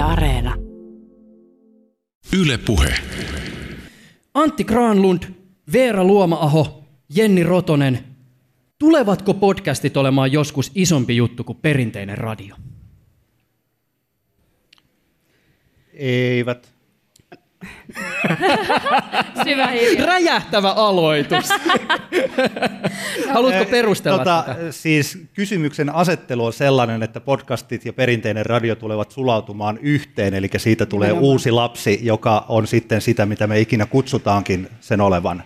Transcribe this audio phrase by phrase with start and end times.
[0.00, 0.54] Yle Areena.
[2.32, 2.94] Yle Puhe.
[4.34, 5.22] Antti Granlund,
[5.72, 6.84] Veera Luomaaho,
[7.14, 7.98] Jenni Rotonen.
[8.78, 12.56] Tulevatko podcastit olemaan joskus isompi juttu kuin perinteinen radio?
[15.92, 16.74] Eivät.
[19.44, 19.70] Syvä.
[20.06, 21.48] Räjähtävä aloitus.
[23.34, 24.72] Haluatko perustella tota, tätä?
[24.72, 30.86] Siis kysymyksen asettelu on sellainen, että podcastit ja perinteinen radio tulevat sulautumaan yhteen, eli siitä
[30.86, 31.32] tulee Nimenomaan.
[31.32, 35.42] uusi lapsi, joka on sitten sitä, mitä me ikinä kutsutaankin sen olevan.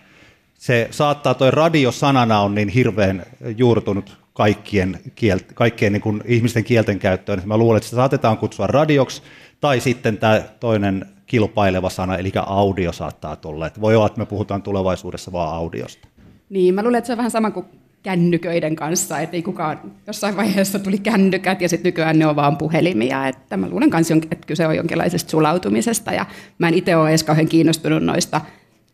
[0.53, 3.25] Se saattaa, toi radio sanana on niin hirveän
[3.57, 8.37] juurtunut kaikkien, kielt, kaikkien niin kuin ihmisten kielten käyttöön, että mä luulen, että sitä saatetaan
[8.37, 9.21] kutsua radioksi,
[9.61, 13.67] tai sitten tämä toinen kilpaileva sana, eli audio saattaa tulla.
[13.67, 16.07] Että voi olla, että me puhutaan tulevaisuudessa vaan audiosta.
[16.49, 17.65] Niin, mä luulen, että se on vähän sama kuin
[18.03, 22.57] kännyköiden kanssa, että ei kukaan, jossain vaiheessa tuli kännykät ja sitten nykyään ne on vaan
[22.57, 26.25] puhelimia, että mä luulen myös, että kyse on jonkinlaisesta sulautumisesta ja
[26.57, 28.41] mä en itse ole edes kauhean kiinnostunut noista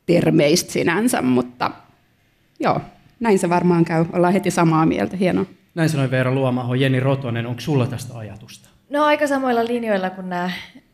[0.06, 1.72] termeistä sinänsä, mutta
[2.60, 2.82] joo,
[3.20, 5.46] näin se varmaan käy, ollaan heti samaa mieltä, hienoa.
[5.76, 6.74] Näin sanoi Veera Luomaaho.
[6.74, 8.70] Jenni Rotonen, onko sulla tästä ajatusta?
[8.90, 10.52] No aika samoilla linjoilla kuin nämä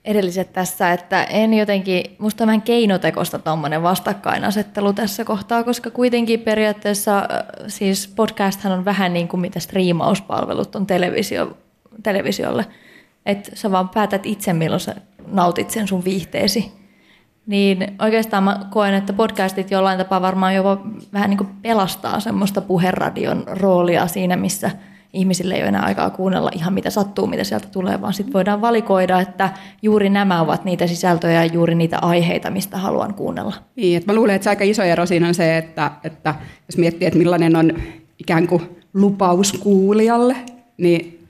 [0.08, 7.18] edelliset tässä, että en jotenkin, musta vähän keinotekosta tuommoinen vastakkainasettelu tässä kohtaa, koska kuitenkin periaatteessa
[7.18, 7.26] äh,
[7.68, 11.58] siis podcasthan on vähän niin kuin mitä striimauspalvelut on televisio,
[12.04, 12.66] televisiolle.
[13.26, 14.96] Että sä vaan päätät itse, milloin sä
[15.28, 16.72] nautit sen sun viihteesi.
[17.46, 20.82] Niin oikeastaan mä koen, että podcastit jollain tapaa varmaan jopa
[21.14, 24.72] vähän niin kuin pelastaa semmoista puheradion roolia siinä, missä
[25.18, 28.62] ihmisille ei ole enää aikaa kuunnella ihan mitä sattuu, mitä sieltä tulee, vaan sitten voidaan
[28.62, 29.50] valikoida, että
[29.82, 33.54] juuri nämä ovat niitä sisältöjä ja juuri niitä aiheita, mistä haluan kuunnella.
[33.76, 36.36] Niin, että mä luulen, että se aika iso ero siinä on se, että, että
[36.68, 37.74] jos miettii, että millainen on
[38.20, 38.62] ikään kuin
[38.94, 40.36] lupaus kuulijalle,
[40.78, 41.28] niin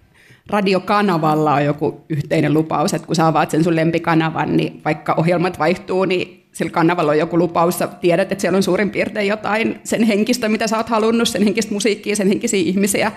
[0.49, 5.59] radiokanavalla on joku yhteinen lupaus, että kun sä avaat sen sun lempikanavan, niin vaikka ohjelmat
[5.59, 9.79] vaihtuu, niin sillä kanavalla on joku lupaus, sä tiedät, että siellä on suurin piirtein jotain
[9.83, 13.11] sen henkistä, mitä sä oot halunnut, sen henkistä musiikkia, sen henkisiä ihmisiä,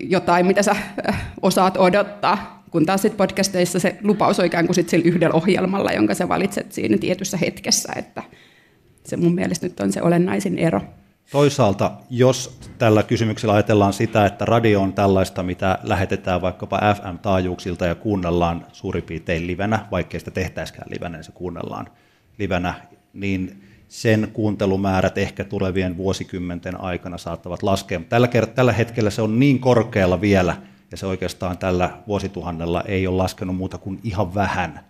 [0.00, 0.76] jotain, mitä sä
[1.42, 2.62] osaat odottaa.
[2.70, 6.28] Kun taas sit podcasteissa se lupaus on ikään kuin sit sillä yhdellä ohjelmalla, jonka sä
[6.28, 8.22] valitset siinä tietyssä hetkessä, että
[9.04, 10.80] se mun mielestä nyt on se olennaisin ero.
[11.30, 17.94] Toisaalta, jos tällä kysymyksellä ajatellaan sitä, että radio on tällaista, mitä lähetetään vaikkapa FM-taajuuksilta ja
[17.94, 21.88] kuunnellaan suurin piirtein livenä, vaikkei sitä tehtäiskään livenä, niin se kuunnellaan
[22.38, 22.74] livenä,
[23.12, 27.98] niin sen kuuntelumäärät ehkä tulevien vuosikymmenten aikana saattavat laskea.
[27.98, 30.56] Mutta Tällä, kert- tällä hetkellä se on niin korkealla vielä,
[30.90, 34.80] ja se oikeastaan tällä vuosituhannella ei ole laskenut muuta kuin ihan vähän,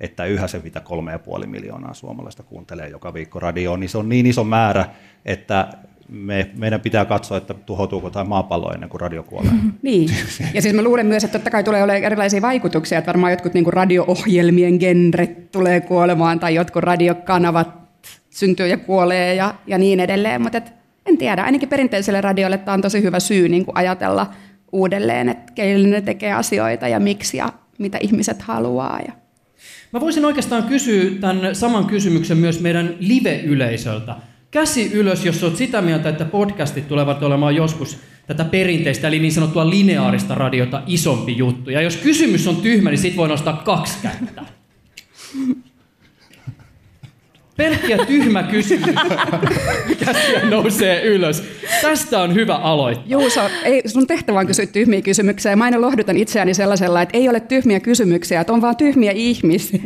[0.00, 3.98] että yhä se mitä kolme ja puoli miljoonaa suomalaista kuuntelee joka viikko radioon, niin se
[3.98, 4.86] on niin iso määrä,
[5.24, 5.68] että
[6.08, 9.52] me, meidän pitää katsoa, että tuhoutuuko tämä maapallo ennen kuin radio kuolee.
[9.82, 10.10] Niin,
[10.54, 13.54] ja siis mä luulen myös, että totta kai tulee olemaan erilaisia vaikutuksia, että varmaan jotkut
[13.54, 17.80] niin radio-ohjelmien genret tulee kuolemaan tai jotkut radiokanavat
[18.30, 20.72] syntyy ja kuolee ja, ja niin edelleen, mutta et,
[21.06, 24.30] en tiedä, ainakin perinteiselle radiolle tämä on tosi hyvä syy niin kuin ajatella
[24.72, 29.00] uudelleen, että keille ne tekee asioita ja miksi ja mitä ihmiset haluaa.
[29.06, 29.12] Ja.
[29.92, 34.16] Mä voisin oikeastaan kysyä tämän saman kysymyksen myös meidän live-yleisöltä.
[34.50, 39.32] Käsi ylös, jos olet sitä mieltä, että podcastit tulevat olemaan joskus tätä perinteistä, eli niin
[39.32, 41.70] sanottua lineaarista radiota isompi juttu.
[41.70, 44.42] Ja jos kysymys on tyhmä, niin sit voi nostaa kaksi kättä.
[47.60, 48.94] Pelkkiä tyhmä kysymys.
[50.04, 51.42] Käsiä nousee ylös.
[51.82, 53.04] Tästä on hyvä aloittaa.
[53.06, 55.56] Juuso, ei, sun tehtävä on kysyä tyhmiä kysymyksiä.
[55.56, 59.80] Mä aina lohdutan itseäni sellaisella, että ei ole tyhmiä kysymyksiä, että on vaan tyhmiä ihmisiä.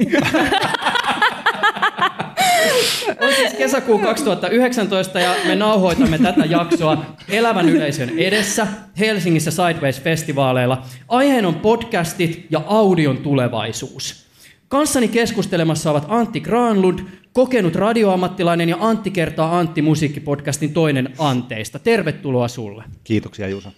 [3.20, 8.66] On siis kesäkuu 2019 ja me nauhoitamme tätä jaksoa elävän yleisön edessä
[8.98, 10.82] Helsingissä Sideways-festivaaleilla.
[11.08, 14.24] Aiheena on podcastit ja audion tulevaisuus.
[14.68, 16.98] Kanssani keskustelemassa ovat Antti Granlund,
[17.34, 21.78] kokenut radioammattilainen ja Antti kertaa Antti musiikkipodcastin toinen anteista.
[21.78, 22.84] Tervetuloa sulle.
[23.04, 23.68] Kiitoksia Juuso.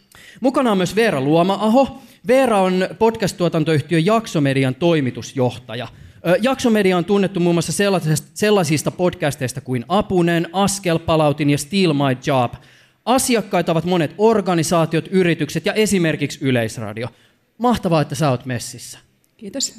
[0.41, 1.99] Mukana on myös Veera Luoma-aho.
[2.27, 5.89] Veera on podcast-tuotantoyhtiö Jaksomedian toimitusjohtaja.
[6.27, 11.93] Ö, Jaksomedia on tunnettu muun muassa sellaisista, sellaisista podcasteista kuin Apunen, Askel, Palautin ja Steal
[11.93, 12.55] My Job.
[13.05, 17.09] Asiakkaita ovat monet organisaatiot, yritykset ja esimerkiksi Yleisradio.
[17.59, 18.99] Mahtavaa, että sä oot messissä.
[19.37, 19.75] Kiitos.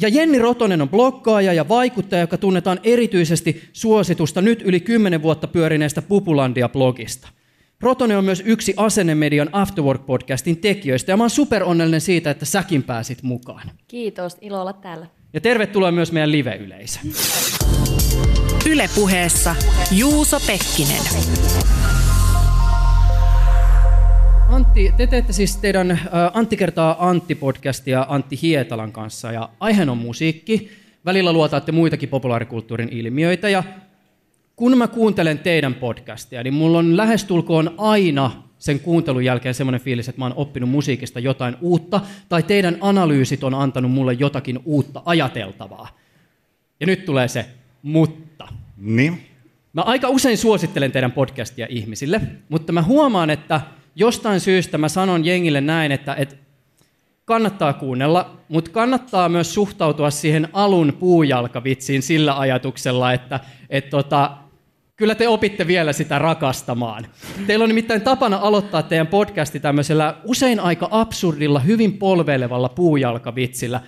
[0.00, 5.46] Ja Jenni Rotonen on bloggaaja ja vaikuttaja, joka tunnetaan erityisesti suositusta nyt yli 10 vuotta
[5.46, 7.28] pyörineestä Pupulandia-blogista.
[7.80, 12.82] Rotonen on myös yksi Asennemedian Afterwork-podcastin tekijöistä, ja mä oon super onnellinen siitä, että säkin
[12.82, 13.70] pääsit mukaan.
[13.88, 15.06] Kiitos, ilo olla täällä.
[15.32, 17.00] Ja tervetuloa myös meidän live-yleisö.
[18.70, 19.56] Ylepuheessa
[19.92, 21.02] Juuso Pekkinen.
[24.48, 26.00] Antti, te teette siis teidän
[26.34, 30.70] Antti kertaa Antti-podcastia Antti Hietalan kanssa ja aiheena on musiikki.
[31.04, 33.62] Välillä luotaatte muitakin populaarikulttuurin ilmiöitä ja
[34.56, 40.08] kun mä kuuntelen teidän podcastia, niin mulla on lähestulkoon aina sen kuuntelun jälkeen semmoinen fiilis,
[40.08, 45.02] että mä oon oppinut musiikista jotain uutta, tai teidän analyysit on antanut mulle jotakin uutta
[45.04, 45.88] ajateltavaa.
[46.80, 47.46] Ja nyt tulee se
[47.82, 48.48] mutta.
[48.76, 49.20] Niin.
[49.72, 53.60] Mä aika usein suosittelen teidän podcastia ihmisille, mutta mä huomaan, että
[53.96, 56.36] jostain syystä mä sanon jengille näin, että, että
[57.24, 63.40] kannattaa kuunnella, mutta kannattaa myös suhtautua siihen alun puujalkavitsiin sillä ajatuksella, että
[63.70, 64.36] et tota,
[64.96, 67.06] kyllä te opitte vielä sitä rakastamaan.
[67.46, 73.80] Teillä on nimittäin tapana aloittaa teidän podcasti tämmöisellä usein aika absurdilla, hyvin polveilevalla puujalkavitsillä.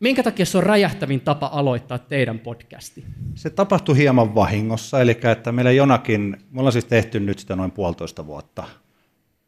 [0.00, 3.04] Minkä takia se on räjähtävin tapa aloittaa teidän podcasti?
[3.34, 7.70] Se tapahtui hieman vahingossa, eli että meillä jonakin, me ollaan siis tehty nyt sitä noin
[7.70, 8.64] puolitoista vuotta,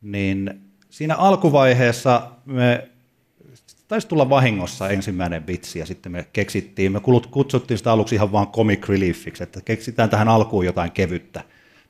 [0.01, 0.61] niin
[0.91, 2.89] siinä alkuvaiheessa me
[3.89, 7.01] taisi tulla vahingossa ensimmäinen vitsi ja sitten me keksittiin, me
[7.31, 11.41] kutsuttiin sitä aluksi ihan vaan comic reliefiksi, että keksitään tähän alkuun jotain kevyttä.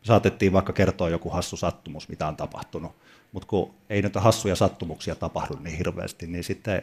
[0.01, 2.93] Me saatettiin vaikka kertoa joku hassu sattumus, mitä on tapahtunut,
[3.33, 6.83] mutta kun ei näitä hassuja sattumuksia tapahdu niin hirveästi, niin sitten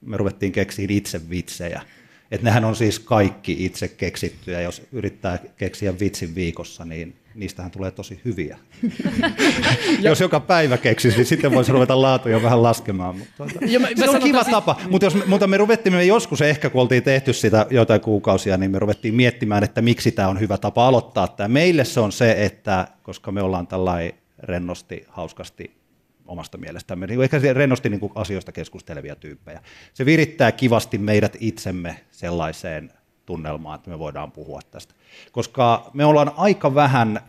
[0.00, 1.82] me ruvettiin keksiä itse vitsejä.
[2.30, 4.60] Että nehän on siis kaikki itse keksittyjä.
[4.60, 8.58] Jos yrittää keksiä vitsin viikossa, niin niistähän tulee tosi hyviä.
[10.00, 13.18] jos joka päivä keksisi, niin sitten voisi ruveta laatuja vähän laskemaan.
[13.18, 14.50] Mutta tuota, ja mä, se on kiva siis...
[14.50, 18.56] tapa, mutta, jos, mutta me ruvettiin me joskus ehkä, kun oltiin tehty sitä jotain kuukausia,
[18.56, 21.28] niin me ruvettiin miettimään, että miksi tämä on hyvä tapa aloittaa.
[21.28, 21.48] Tämä.
[21.48, 25.82] Meille se on se, että koska me ollaan tällainen rennosti, hauskasti
[26.26, 29.62] omasta mielestämme, niin ehkä rennosti niin kuin asioista keskustelevia tyyppejä.
[29.94, 32.92] Se virittää kivasti meidät itsemme sellaiseen
[33.26, 34.94] tunnelmaan, että me voidaan puhua tästä.
[35.32, 37.20] Koska me ollaan aika vähän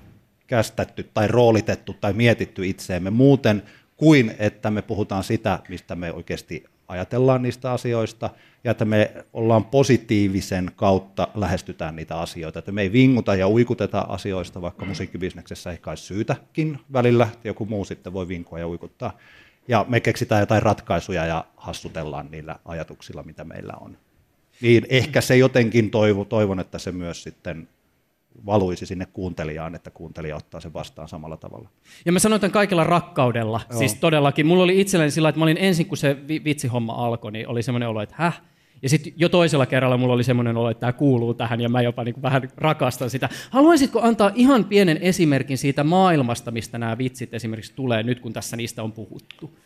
[0.48, 3.64] kästetty tai roolitettu tai mietitty itseemme muuten
[3.98, 8.30] kuin, että me puhutaan sitä, mistä me oikeasti ajatellaan niistä asioista,
[8.64, 14.00] ja että me ollaan positiivisen kautta lähestytään niitä asioita, että me ei vinguta ja uikuteta
[14.00, 19.18] asioista, vaikka musiikkibisneksessä ehkä olisi syytäkin välillä, joku muu sitten voi vinkua ja uikuttaa,
[19.68, 23.98] ja me keksitään jotain ratkaisuja ja hassutellaan niillä ajatuksilla, mitä meillä on.
[24.64, 27.68] Niin ehkä se jotenkin toivo, toivon, että se myös sitten
[28.46, 31.70] valuisi sinne kuuntelijaan, että kuuntelija ottaa sen vastaan samalla tavalla.
[32.06, 33.62] Ja mä sanoin tämän kaikella rakkaudella.
[33.70, 33.80] Joo.
[33.80, 34.46] Siis todellakin.
[34.46, 37.90] Mulla oli itselleni sillä, että mä olin ensin, kun se vitsihomma alkoi, niin oli semmoinen
[37.90, 38.42] olo, että häh?
[38.82, 41.82] Ja sitten jo toisella kerralla mulla oli semmoinen olo, että tämä kuuluu tähän ja mä
[41.82, 43.30] jopa niin vähän rakastan sitä.
[43.50, 48.58] Haluaisitko antaa ihan pienen esimerkin siitä maailmasta, mistä nämä vitsit esimerkiksi tulee nyt, kun tässä
[48.58, 49.58] niistä on puhuttu?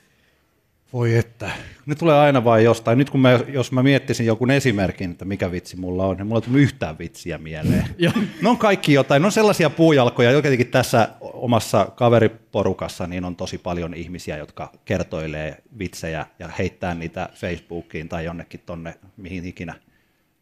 [0.93, 1.51] Voi että,
[1.85, 2.97] ne tulee aina vain jostain.
[2.97, 6.41] Nyt kun mä, jos mä miettisin joku esimerkin, että mikä vitsi mulla on, niin mulla
[6.43, 7.85] ei tule yhtään vitsiä mieleen.
[8.41, 13.57] ne on kaikki jotain, ne on sellaisia puujalkoja, jotenkin tässä omassa kaveriporukassa niin on tosi
[13.57, 19.75] paljon ihmisiä, jotka kertoilee vitsejä ja heittää niitä Facebookiin tai jonnekin tonne mihin ikinä.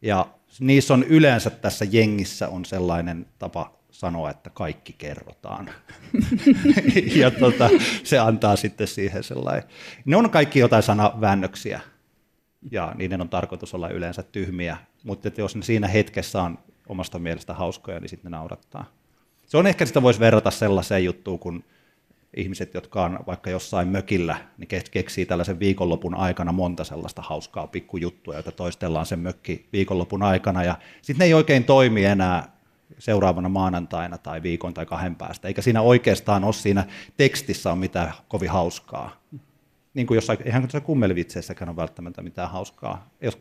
[0.02, 0.26] Ja
[0.60, 5.70] niissä on yleensä tässä jengissä on sellainen tapa sanoa, että kaikki kerrotaan.
[7.20, 7.70] ja tota,
[8.04, 9.62] se antaa sitten siihen sellainen.
[10.04, 11.80] Ne on kaikki jotain sanaväännöksiä,
[12.70, 16.58] ja niiden on tarkoitus olla yleensä tyhmiä, mutta että jos ne siinä hetkessä on
[16.88, 18.84] omasta mielestä hauskoja, niin sitten ne naurattaa.
[19.46, 21.64] Se on ehkä sitä voisi verrata sellaiseen juttuun, kun
[22.36, 28.34] ihmiset, jotka on vaikka jossain mökillä, niin keksii tällaisen viikonlopun aikana monta sellaista hauskaa pikkujuttua,
[28.34, 32.55] joita toistellaan sen mökki viikonlopun aikana, ja sitten ne ei oikein toimi enää
[32.98, 38.12] seuraavana maanantaina tai viikon tai kahden päästä, eikä siinä oikeastaan ole siinä tekstissä on mitään
[38.28, 39.20] kovin hauskaa.
[39.94, 43.10] Niin kuin jossain, eihän tuossa kummelivitseissäkään ole välttämättä mitään hauskaa.
[43.20, 43.38] Jos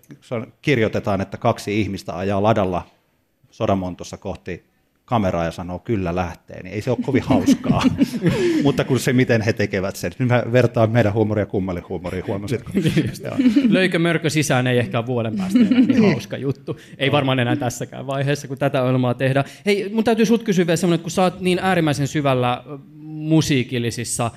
[0.61, 2.87] kirjoitetaan, että kaksi ihmistä ajaa ladalla
[3.51, 4.74] Sodamontossa kohti
[5.05, 7.81] kameraa ja sanoo kyllä lähtee, niin ei se ole kovin hauskaa.
[8.63, 10.11] Mutta kun se, miten he tekevät sen.
[10.19, 11.45] Nyt mä vertaan meidän huumoria
[11.89, 12.71] huumoriin, huomasitko?
[12.73, 13.11] Niin.
[13.73, 16.79] Löikö mörkö sisään, ei ehkä vuoden päästä enää niin hauska juttu.
[16.97, 19.45] Ei varmaan enää tässäkään vaiheessa, kun tätä ohjelmaa tehdään.
[19.65, 22.63] Hei, mun täytyy sut kysyä vielä semmoinen, kun sä oot niin äärimmäisen syvällä
[23.03, 24.31] musiikillisissa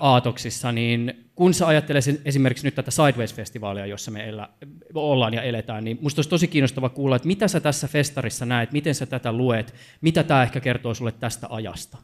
[0.00, 4.48] aatoksissa, niin kun sä ajattelet esimerkiksi nyt tätä Sideways-festivaalia, jossa me elä,
[4.94, 8.72] ollaan ja eletään, niin musta olisi tosi kiinnostava kuulla, että mitä sä tässä festarissa näet,
[8.72, 11.98] miten sä tätä luet, mitä tämä ehkä kertoo sulle tästä ajasta?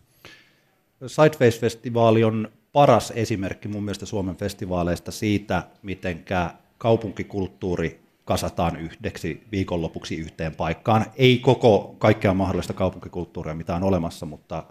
[1.06, 6.24] Sideways-festivaali on paras esimerkki mun mielestä Suomen festivaaleista siitä, miten
[6.78, 11.06] kaupunkikulttuuri kasataan yhdeksi viikonlopuksi yhteen paikkaan.
[11.16, 14.64] Ei koko kaikkea mahdollista kaupunkikulttuuria, mitä on olemassa, mutta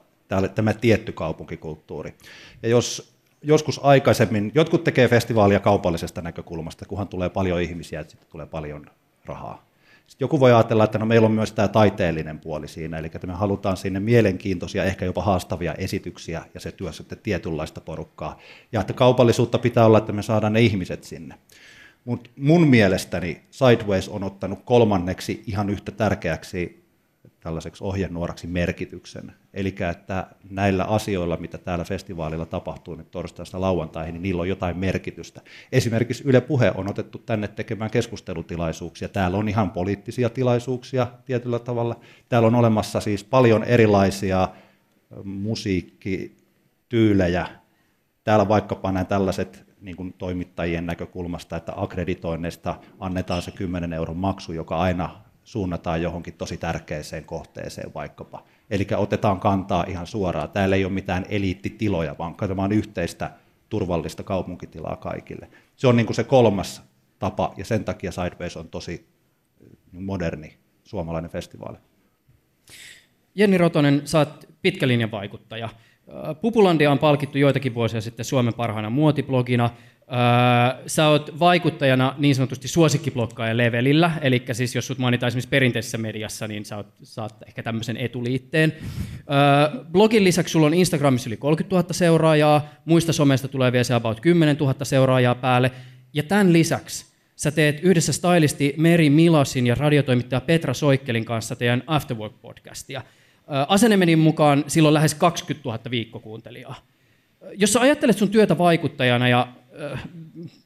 [0.56, 2.14] tämä tietty kaupunkikulttuuri.
[2.64, 8.32] Ja jos joskus aikaisemmin, jotkut tekee festivaalia kaupallisesta näkökulmasta, kunhan tulee paljon ihmisiä, että sitten
[8.32, 8.86] tulee paljon
[9.26, 9.68] rahaa.
[10.08, 13.28] Sitten joku voi ajatella, että no meillä on myös tämä taiteellinen puoli siinä, eli että
[13.28, 18.40] me halutaan sinne mielenkiintoisia, ehkä jopa haastavia esityksiä, ja se työ sitten tietynlaista porukkaa.
[18.72, 21.36] Ja että kaupallisuutta pitää olla, että me saadaan ne ihmiset sinne.
[22.06, 26.87] Mutta mun mielestäni Sideways on ottanut kolmanneksi ihan yhtä tärkeäksi
[27.40, 29.34] tällaiseksi ohjenuoraksi merkityksen.
[29.54, 34.78] Eli että näillä asioilla, mitä täällä festivaalilla tapahtuu nyt torstaista lauantaihin, niin niillä on jotain
[34.78, 35.42] merkitystä.
[35.72, 39.10] Esimerkiksi Yle Puhe on otettu tänne tekemään keskustelutilaisuuksia.
[39.10, 42.00] Täällä on ihan poliittisia tilaisuuksia tietyllä tavalla.
[42.30, 44.50] Täällä on olemassa siis paljon erilaisia
[45.24, 47.48] musiikkityylejä.
[48.24, 54.54] Täällä vaikkapa nämä tällaiset niin kuin toimittajien näkökulmasta, että akkreditoinneista annetaan se 10 euron maksu,
[54.54, 58.44] joka aina suunnataan johonkin tosi tärkeäseen kohteeseen vaikkapa.
[58.70, 60.50] Eli otetaan kantaa ihan suoraan.
[60.50, 63.32] Täällä ei ole mitään eliittitiloja, vaan katsomaan yhteistä
[63.70, 65.50] turvallista kaupunkitilaa kaikille.
[65.76, 66.82] Se on niin kuin se kolmas
[67.20, 69.08] tapa, ja sen takia Sideways on tosi
[69.92, 71.78] moderni suomalainen festivaali.
[73.36, 75.70] Jenni Rotonen, oot pitkälinjan vaikuttaja.
[76.42, 79.70] Pupulandia on palkittu joitakin vuosia sitten Suomen parhaana muotiblogina.
[80.88, 86.48] Sä oot vaikuttajana niin sanotusti suosikkiblokkaajan levelillä, eli siis jos sut mainitaan esimerkiksi perinteisessä mediassa,
[86.48, 88.74] niin sä oot, saat ehkä tämmöisen etuliitteen.
[89.92, 94.20] Blogin lisäksi sulla on Instagramissa yli 30 000 seuraajaa, muista somesta tulee vielä se about
[94.20, 95.72] 10 000 seuraajaa päälle,
[96.14, 101.84] ja tämän lisäksi sä teet yhdessä stylisti Meri Milasin ja radiotoimittaja Petra Soikkelin kanssa teidän
[101.88, 103.02] Afterwork-podcastia.
[103.68, 106.76] Asennemenin mukaan silloin lähes 20 000 viikkokuuntelijaa.
[107.56, 109.48] Jos sä ajattelet sun työtä vaikuttajana ja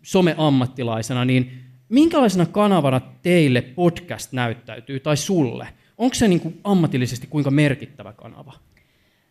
[0.03, 1.51] someammattilaisena, niin
[1.89, 5.67] minkälaisena kanavana teille podcast näyttäytyy tai sulle?
[5.97, 8.53] Onko se niin kuin ammatillisesti kuinka merkittävä kanava?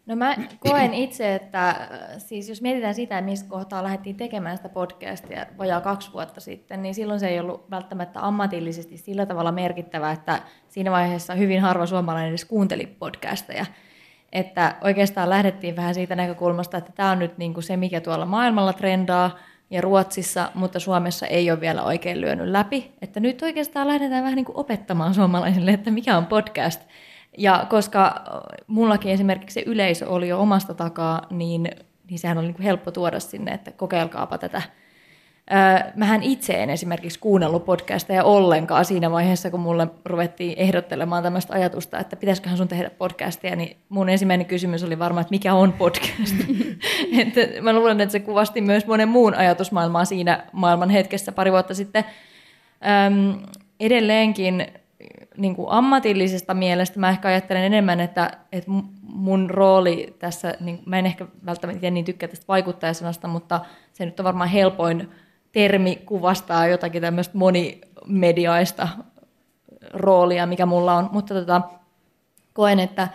[0.07, 5.47] No mä koen itse, että siis jos mietitään sitä, missä kohtaa lähdettiin tekemään sitä podcastia
[5.59, 10.43] vajaa kaksi vuotta sitten, niin silloin se ei ollut välttämättä ammatillisesti sillä tavalla merkittävä, että
[10.69, 13.67] siinä vaiheessa hyvin harva suomalainen edes kuunteli podcasteja.
[14.33, 18.27] Että oikeastaan lähdettiin vähän siitä näkökulmasta, että tämä on nyt niin kuin se, mikä tuolla
[18.27, 19.39] maailmalla trendaa
[19.71, 22.93] ja Ruotsissa, mutta Suomessa ei ole vielä oikein lyönyt läpi.
[23.03, 26.81] Että nyt oikeastaan lähdetään vähän niin kuin opettamaan suomalaisille, että mikä on podcast.
[27.39, 28.25] Ja koska
[28.67, 31.71] mullakin esimerkiksi se yleisö oli jo omasta takaa, niin,
[32.11, 34.63] niin sehän oli niin kuin helppo tuoda sinne, että kokeilkaapa tätä
[35.95, 41.99] Mähän itse en esimerkiksi kuunnellut podcasteja ollenkaan siinä vaiheessa, kun mulle ruvettiin ehdottelemaan tämmöistä ajatusta,
[41.99, 46.35] että pitäisiköhän sun tehdä podcastia, niin mun ensimmäinen kysymys oli varmaan, että mikä on podcast.
[47.21, 51.75] että mä luulen, että se kuvasti myös monen muun ajatusmaailmaa siinä maailman hetkessä pari vuotta
[51.75, 52.05] sitten.
[53.07, 53.39] Öm,
[53.81, 54.67] edelleenkin
[55.37, 58.71] niin kuin ammatillisesta mielestä mä ehkä ajattelen enemmän, että, että
[59.03, 63.61] mun rooli tässä, niin mä en ehkä välttämättä niin tykkää tästä vaikuttajasanasta, mutta
[63.93, 65.09] se nyt on varmaan helpoin
[65.53, 68.89] termi kuvastaa jotakin tämmöistä monimediaista
[69.93, 71.63] roolia, mikä mulla on, mutta tota,
[72.53, 73.09] koen, että,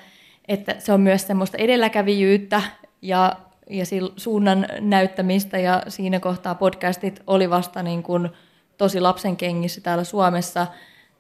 [0.48, 2.62] että se on myös semmoista edelläkävijyyttä
[3.02, 3.36] ja,
[3.70, 3.86] ja
[4.18, 5.58] suunnan näyttämistä.
[5.58, 8.30] Ja siinä kohtaa podcastit oli vasta niin kuin
[8.78, 10.68] tosi lapsen kengissä täällä Suomessa.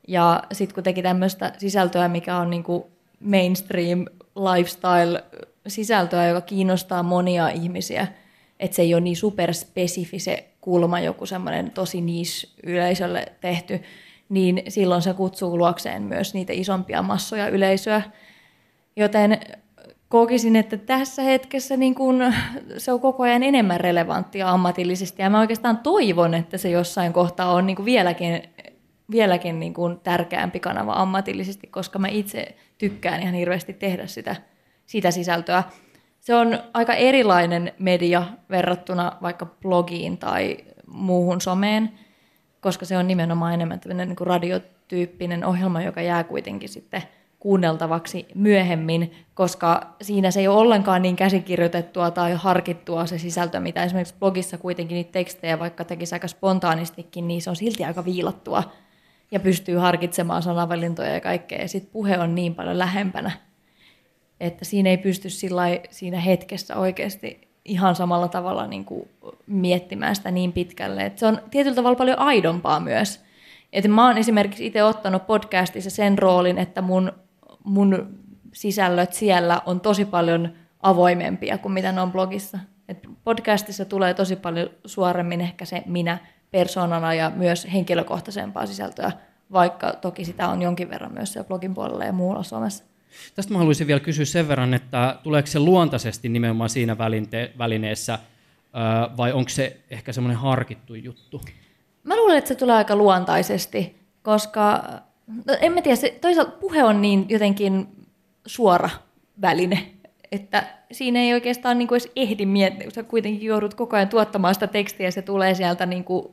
[0.07, 2.83] Ja sitten kun teki tämmöistä sisältöä, mikä on niin kuin
[3.19, 4.05] mainstream
[4.35, 5.23] lifestyle
[5.67, 8.07] sisältöä, joka kiinnostaa monia ihmisiä,
[8.65, 13.81] että se ei ole niin superspesifi se kulma, joku semmoinen tosi niis yleisölle tehty,
[14.29, 18.01] niin silloin se kutsuu luokseen myös niitä isompia massoja yleisöä.
[18.95, 19.39] Joten
[20.09, 22.33] kokisin, että tässä hetkessä niin kun
[22.77, 27.51] se on koko ajan enemmän relevanttia ammatillisesti, ja mä oikeastaan toivon, että se jossain kohtaa
[27.51, 28.43] on niin vieläkin,
[29.11, 34.35] vieläkin niin kuin tärkeämpi kanava ammatillisesti, koska mä itse tykkään ihan hirveästi tehdä sitä,
[34.85, 35.63] sitä sisältöä
[36.25, 41.91] se on aika erilainen media verrattuna vaikka blogiin tai muuhun someen,
[42.59, 47.03] koska se on nimenomaan enemmän niin kuin radiotyyppinen ohjelma, joka jää kuitenkin sitten
[47.39, 53.83] kuunneltavaksi myöhemmin, koska siinä se ei ole ollenkaan niin käsikirjoitettua tai harkittua se sisältö, mitä
[53.83, 58.63] esimerkiksi blogissa kuitenkin niitä tekstejä, vaikka tekisi aika spontaanistikin, niin se on silti aika viilattua
[59.31, 61.61] ja pystyy harkitsemaan sanavalintoja ja kaikkea.
[61.61, 63.31] Ja sitten puhe on niin paljon lähempänä
[64.39, 65.29] että siinä ei pysty
[65.89, 69.09] siinä hetkessä oikeasti ihan samalla tavalla niin kuin
[69.47, 71.05] miettimään sitä niin pitkälle.
[71.05, 73.25] Että se on tietyllä tavalla paljon aidompaa myös.
[73.73, 77.11] Että mä oon esimerkiksi itse ottanut podcastissa sen roolin, että mun,
[77.63, 78.19] mun
[78.53, 82.59] sisällöt siellä on tosi paljon avoimempia kuin mitä ne on blogissa.
[82.89, 86.17] Et podcastissa tulee tosi paljon suoremmin ehkä se minä
[86.51, 89.11] persoonana ja myös henkilökohtaisempaa sisältöä,
[89.51, 92.83] vaikka toki sitä on jonkin verran myös blogin puolella ja muualla Suomessa.
[93.35, 96.97] Tästä mä haluaisin vielä kysyä sen verran, että tuleeko se luontaisesti nimenomaan siinä
[97.57, 98.19] välineessä,
[99.17, 101.41] vai onko se ehkä semmoinen harkittu juttu?
[102.03, 104.83] Mä luulen, että se tulee aika luontaisesti, koska
[105.27, 107.87] No, en mä tiedä, se, toisaalta puhe on niin jotenkin
[108.45, 108.89] suora
[109.41, 109.91] väline,
[110.31, 114.53] että siinä ei oikeastaan niin kuin edes ehdi miettiä, sä kuitenkin joudut koko ajan tuottamaan
[114.53, 116.27] sitä tekstiä ja se tulee sieltä niin kuin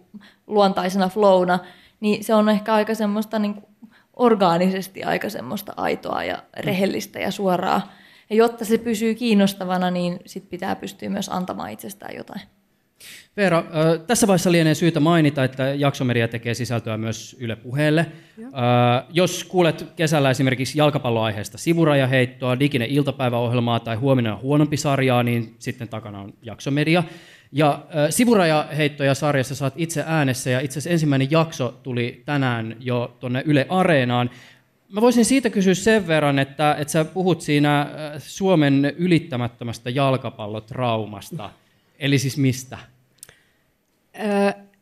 [0.47, 1.59] luontaisena flowna,
[2.01, 3.67] niin se on ehkä aika semmoista niin kuin
[4.23, 7.93] orgaanisesti aika semmoista aitoa ja rehellistä ja suoraa.
[8.31, 12.41] Ja jotta se pysyy kiinnostavana, niin sit pitää pystyä myös antamaan itsestään jotain.
[13.37, 13.65] Veera,
[14.07, 18.07] tässä vaiheessa lienee syytä mainita, että Jaksomedia tekee sisältöä myös Yle Puheelle.
[19.11, 26.21] Jos kuulet kesällä esimerkiksi jalkapalloaiheesta sivurajaheittoa, diginen iltapäiväohjelmaa tai huomenna huonompi sarjaa, niin sitten takana
[26.21, 27.05] on Jaksomedia.
[27.53, 33.43] Ja sivurajaheittoja sarjassa saat itse äänessä, ja itse asiassa ensimmäinen jakso tuli tänään jo tuonne
[33.47, 34.31] Yle Areenaan.
[34.89, 41.51] Mä voisin siitä kysyä sen verran, että, että sä puhut siinä Suomen ylittämättömästä jalkapallotraumasta.
[41.99, 42.79] Eli siis mistä?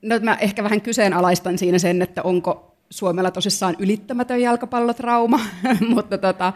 [0.03, 5.41] No mä ehkä vähän kyseenalaistan siinä sen, että onko Suomella tosissaan ylittämätön jalkapallotrauma,
[5.95, 6.53] mutta tota,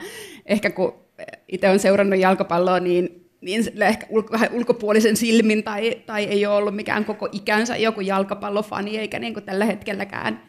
[0.46, 0.94] ehkä kun
[1.48, 6.56] itse on seurannut jalkapalloa, niin, niin ehkä ulko, vähän ulkopuolisen silmin tai, tai ei ole
[6.56, 10.40] ollut mikään koko ikänsä joku jalkapallofani, eikä niin kuin tällä hetkelläkään,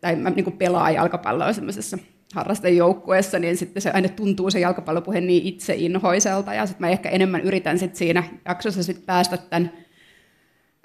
[0.00, 1.98] tai mä niin kuin pelaan jalkapalloa semmoisessa
[2.34, 7.40] harrastejoukkueessa, niin sitten se aina tuntuu se jalkapallopuhe niin itseinhoiselta, ja sitten mä ehkä enemmän
[7.40, 9.72] yritän sit siinä jaksossa sit päästä tämän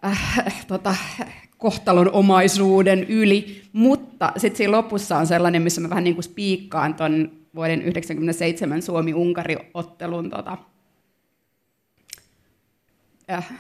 [0.06, 0.96] äh, tota,
[1.58, 6.94] kohtalon omaisuuden yli, mutta sitten siinä lopussa on sellainen, missä mä vähän niin kuin spiikkaan
[6.94, 10.58] ton vuoden 1997 Suomi-Unkari-ottelun tota,
[13.32, 13.52] äh,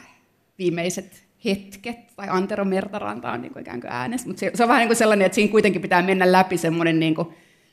[0.57, 4.69] viimeiset hetket, tai Antero Mertaranta on niin kuin ikään kuin äänessä, mutta se, se on
[4.69, 7.27] vähän niin kuin sellainen, että siinä kuitenkin pitää mennä läpi semmoinen niin kuin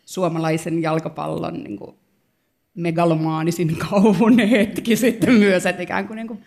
[0.04, 1.96] suomalaisen jalkapallon niin kuin
[2.74, 6.42] megalomaanisin kauhun hetki sitten myös, että ikään kuin, niin kuin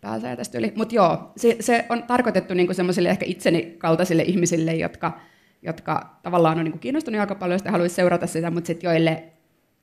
[0.00, 0.72] pääsee tästä yli.
[0.76, 5.20] Mutta joo, se, se on tarkoitettu niin semmoisille ehkä itseni kaltaisille ihmisille, jotka,
[5.62, 9.24] jotka tavallaan on niin kuin kiinnostunut jalkapalloista ja haluaisi seurata sitä, mutta sitten joille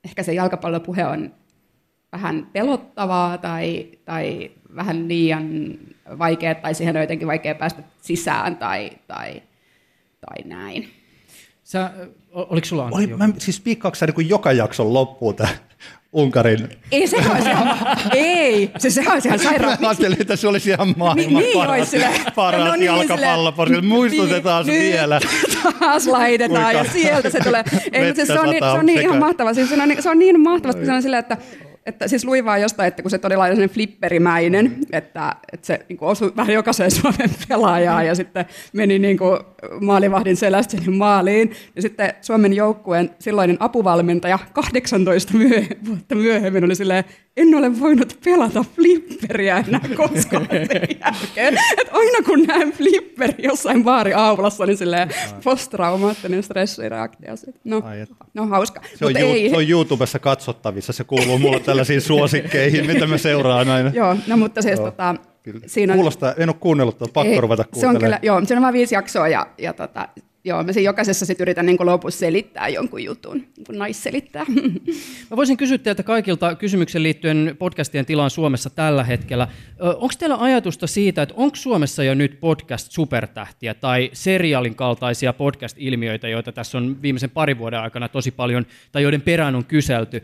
[0.06, 1.34] ehkä se jalkapallopuhe on
[2.12, 5.50] vähän pelottavaa tai, tai vähän liian
[6.20, 9.42] vaikea, tai siihen on jotenkin vaikea päästä sisään tai, tai,
[10.22, 10.90] tai näin.
[11.64, 11.92] Sä,
[12.32, 15.50] oliko sulla Oli, mä, siis piikkaako niin joka jakson loppuun tämä
[16.14, 16.70] Unkarin.
[16.92, 17.78] Ei se olisi ihan,
[18.14, 19.78] ei, se, se olisi ihan sairaan.
[19.82, 23.82] Mä ajattelin, että se olisi ihan maailman niin, paras, sille, paras no niin, jalkapallopori.
[23.82, 25.20] Muistutetaan niin, vielä.
[25.80, 27.64] Taas laitetaan ja sieltä se tulee.
[27.92, 29.54] Ei, se, se, on, niin, se on niin ihan mahtava.
[29.54, 31.38] Siis se, on, niin, se on niin mahtavaa, kun se on silleen, että
[31.86, 35.98] että siis luin vaan jostain, että kun se todella oli flipperimäinen, että, että se niin
[36.02, 39.40] osui vähän jokaiseen Suomen pelaajaan ja sitten meni niin kuin
[39.82, 41.52] maalivahdin selästä maaliin.
[41.76, 47.04] Ja sitten Suomen joukkueen silloinen apuvalmentaja 18 myö- vuotta myöhemmin oli silleen,
[47.38, 51.58] en ole voinut pelata flipperiä enää koskaan sen jälkeen.
[51.78, 55.10] Et aina kun näen flipperi jossain baariaulassa, niin silleen
[55.44, 57.34] posttraumaattinen stressireaktio.
[57.64, 57.84] No,
[58.34, 58.82] no hauska.
[58.96, 59.50] Se on, ei...
[59.50, 63.90] se on YouTubessa katsottavissa, se kuuluu mulle tällaisiin suosikkeihin, mitä mä seuraan aina.
[63.94, 65.16] joo, no mutta siis tota,
[65.66, 67.94] Siinä on, Kuulostaa, en ole kuunnellut tuota, pakko ei, ruveta kuuntelemaan.
[67.94, 70.08] Se on kyllä, joo, siinä on vain viisi jaksoa ja, ja tota,
[70.44, 74.46] Joo, mä jokaisessa sit yritän niin lopussa selittää jonkun jutun, niin kuin nais selittää.
[75.32, 79.48] Mä voisin kysyä teiltä kaikilta kysymyksen liittyen podcastien tilaan Suomessa tällä hetkellä.
[79.80, 86.52] Onko teillä ajatusta siitä, että onko Suomessa jo nyt podcast-supertähtiä tai seriaalin kaltaisia podcast-ilmiöitä, joita
[86.52, 90.24] tässä on viimeisen parin vuoden aikana tosi paljon, tai joiden perään on kyselty?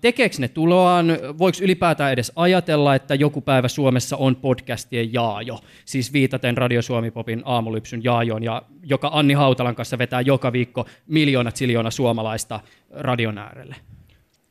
[0.00, 1.06] Tekeekö ne tuloaan?
[1.38, 5.60] Voiko ylipäätään edes ajatella, että joku päivä Suomessa on podcastien jaajo?
[5.84, 10.86] Siis viitaten Radio Suomi Popin aamulypsyn jaajoon, ja joka Anni Hautalan kanssa vetää joka viikko
[11.06, 12.60] miljoonat siljoona suomalaista
[12.90, 13.76] radion äärelle.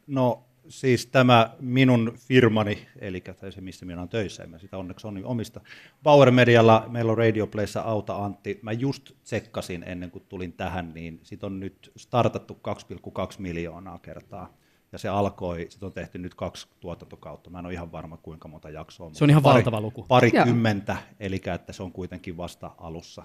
[0.07, 5.07] No siis tämä minun firmani, eli se missä minä olen töissä, en mä sitä onneksi
[5.07, 5.61] on omista.
[6.03, 8.59] Power Medialla meillä on Radio Playssa Auta Antti.
[8.61, 14.53] Mä just tsekkasin ennen kuin tulin tähän, niin sit on nyt startattu 2,2 miljoonaa kertaa
[14.91, 18.47] ja se alkoi, se on tehty nyt kaksi tuotantokautta, mä en ole ihan varma kuinka
[18.47, 19.09] monta jaksoa.
[19.13, 20.05] Se on ihan pari, valtava luku.
[20.07, 23.23] Parikymmentä, eli että se on kuitenkin vasta alussa.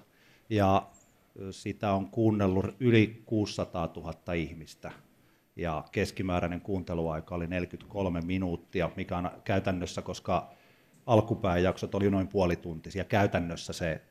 [0.49, 0.87] Ja
[1.51, 4.91] sitä on kuunnellut yli 600 000 ihmistä,
[5.55, 10.51] ja keskimääräinen kuunteluaika oli 43 minuuttia, mikä on käytännössä, koska
[11.05, 14.01] alkupääjaksot oli noin puolituntisia, käytännössä se,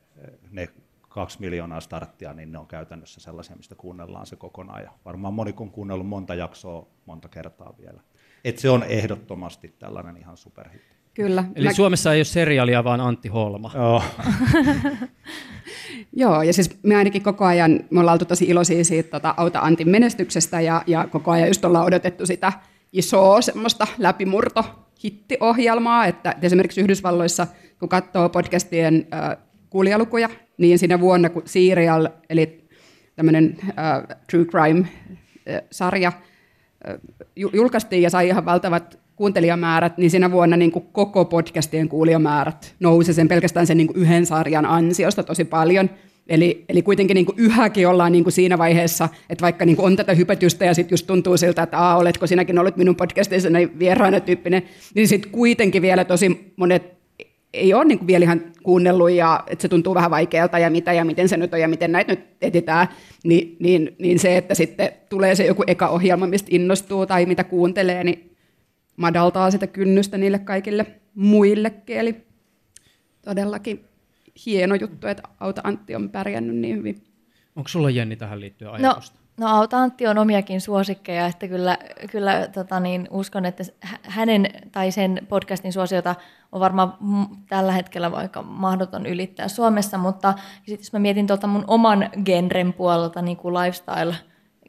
[0.51, 0.69] ne
[1.15, 4.83] kaksi miljoonaa starttia, niin ne on käytännössä sellaisia, mistä kuunnellaan se kokonaan.
[4.83, 8.01] Ja varmaan moni on kuunnellut monta jaksoa monta kertaa vielä.
[8.43, 10.95] Et se on ehdottomasti tällainen ihan superhitti.
[11.13, 11.43] Kyllä.
[11.55, 11.73] Eli Mä...
[11.73, 13.71] Suomessa ei ole seriaalia, vaan Antti Holma.
[13.73, 14.03] Joo.
[16.21, 19.59] Joo, ja siis me ainakin koko ajan, me ollaan oltu tosi iloisia siitä tota, Auta
[19.59, 22.53] Antin menestyksestä, ja, ja koko ajan just ollaan odotettu sitä
[22.93, 24.65] isoa semmoista läpimurto
[25.03, 27.47] hittiohjelmaa, että esimerkiksi Yhdysvalloissa,
[27.79, 29.37] kun katsoo podcastien äh,
[29.69, 32.67] kuulijalukuja, niin siinä vuonna, kun Serial, eli
[33.15, 36.95] tämmöinen äh, true crime-sarja äh,
[37.53, 43.13] julkaistiin ja sai ihan valtavat kuuntelijamäärät, niin siinä vuonna niin kuin koko podcastien kuulijamäärät nousi
[43.13, 45.89] sen pelkästään sen niin kuin yhden sarjan ansiosta tosi paljon.
[46.27, 49.85] Eli, eli kuitenkin niin kuin yhäkin ollaan niin kuin siinä vaiheessa, että vaikka niin kuin
[49.85, 53.49] on tätä hypetystä ja sitten just tuntuu siltä, että Aa, oletko sinäkin ollut minun podcastissa
[53.49, 54.63] näin vieraana tyyppinen,
[54.95, 56.95] niin sitten kuitenkin vielä tosi monet
[57.55, 60.93] ei ole niin kuin vielä ihan kuunnellut ja että se tuntuu vähän vaikealta ja mitä
[60.93, 62.87] ja miten se nyt on ja miten näitä nyt etitään,
[63.23, 67.43] niin, niin, niin se, että sitten tulee se joku eka ohjelma, mistä innostuu tai mitä
[67.43, 68.35] kuuntelee, niin
[68.97, 71.97] madaltaa sitä kynnystä niille kaikille muillekin.
[71.97, 72.15] Eli
[73.21, 73.85] todellakin
[74.45, 77.03] hieno juttu, että Auta Antti on pärjännyt niin hyvin.
[77.55, 79.19] Onko sulla Jenni tähän liittyen ajatusta?
[79.19, 81.77] No, no Auta Antti on omiakin suosikkeja, että kyllä,
[82.11, 83.63] kyllä tota niin, uskon, että
[84.03, 86.15] hänen tai sen podcastin suosiota
[86.51, 86.97] on varmaan
[87.49, 92.73] tällä hetkellä vaikka mahdoton ylittää Suomessa, mutta sitten jos mä mietin tuolta mun oman genren
[92.73, 94.15] puolelta, niin kuin lifestyle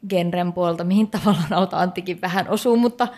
[0.08, 3.08] genren puolelta, mihin tavallaan Auta Anttikin vähän osuu, mutta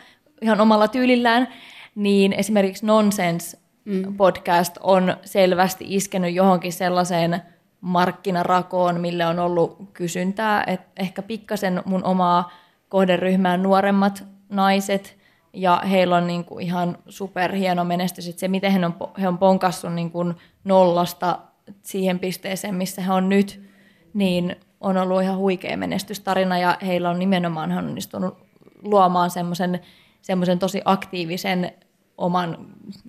[0.42, 1.48] ihan omalla tyylillään,
[1.94, 4.16] niin esimerkiksi Nonsense mm.
[4.16, 7.42] podcast on selvästi iskenyt johonkin sellaiseen
[7.80, 10.64] markkinarakoon, mille on ollut kysyntää.
[10.66, 12.50] Et ehkä pikkasen mun omaa
[12.88, 15.18] kohderyhmää nuoremmat naiset,
[15.52, 18.28] ja heillä on niin kuin ihan superhieno menestys.
[18.28, 21.38] Et se, miten he on, he on ponkassut niin kuin nollasta
[21.82, 23.62] siihen pisteeseen, missä he on nyt,
[24.14, 28.38] niin on ollut ihan huikea menestystarina, ja heillä on nimenomaan onnistunut
[28.82, 29.80] luomaan semmoisen
[30.22, 31.72] semmoisen tosi aktiivisen
[32.18, 32.58] oman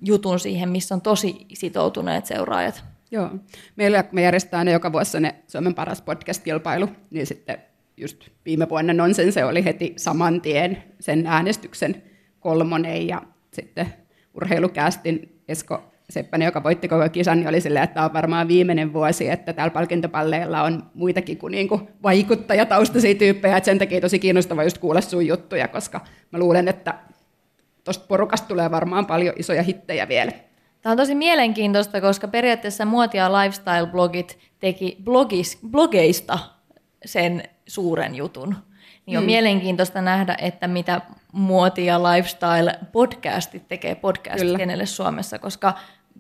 [0.02, 2.84] jutun siihen, missä on tosi sitoutuneet seuraajat.
[3.12, 3.30] Joo.
[3.76, 7.58] Meillä me järjestetään ne joka vuosi ne Suomen paras podcast-kilpailu, niin sitten
[7.98, 12.04] just viime vuonna Nonsen se oli heti saman tien sen äänestyksen
[12.40, 13.22] kolmonen ja
[13.54, 13.94] sitten
[14.34, 18.94] urheilukästin Esko Seppänen, joka voitti koko kisan, niin oli silleen, että tämä on varmaan viimeinen
[18.94, 24.64] vuosi, että täällä palkintopalleilla on muitakin kuin niinku vaikuttajataustaisia tyyppejä, että sen takia tosi kiinnostava
[24.64, 26.94] just kuulla sun juttuja, koska mä luulen, että
[27.84, 30.32] tuosta porukasta tulee varmaan paljon isoja hittejä vielä.
[30.82, 36.40] Tämä on tosi mielenkiintoista, koska periaatteessa muoti- ja lifestyle-blogit teki blogis, blogeista
[37.06, 38.56] sen suuren jutun.
[39.06, 39.26] Niin on mm.
[39.26, 45.74] mielenkiintoista nähdä, että mitä muoti- ja lifestyle-podcastit tekee podcast-kenelle Suomessa, koska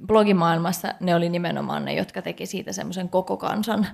[0.08, 3.88] blogimaailmassa ne oli nimenomaan ne, jotka teki siitä semmoisen koko kansan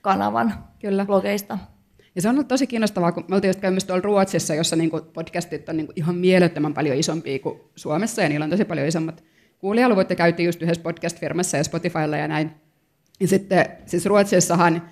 [0.00, 1.04] kanavan Kyllä.
[1.04, 1.58] blogeista.
[2.14, 5.00] Ja se on ollut tosi kiinnostavaa, kun me oltiin just käymässä tuolla Ruotsissa, jossa niinku
[5.12, 9.24] podcastit on niinku ihan mielettömän paljon isompia kuin Suomessa, ja niillä on tosi paljon isommat
[9.64, 12.50] kuulijaluvut, ja käytiin just yhdessä podcast-firmassa ja Spotifylla ja näin.
[13.20, 14.82] Ja sitten siis Ruotsissahan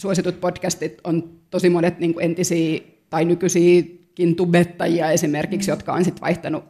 [0.00, 2.80] suositut podcastit on tosi monet niinku entisiä
[3.10, 5.72] tai nykyisiäkin tubettajia esimerkiksi, mm.
[5.72, 6.64] jotka on sitten vaihtanut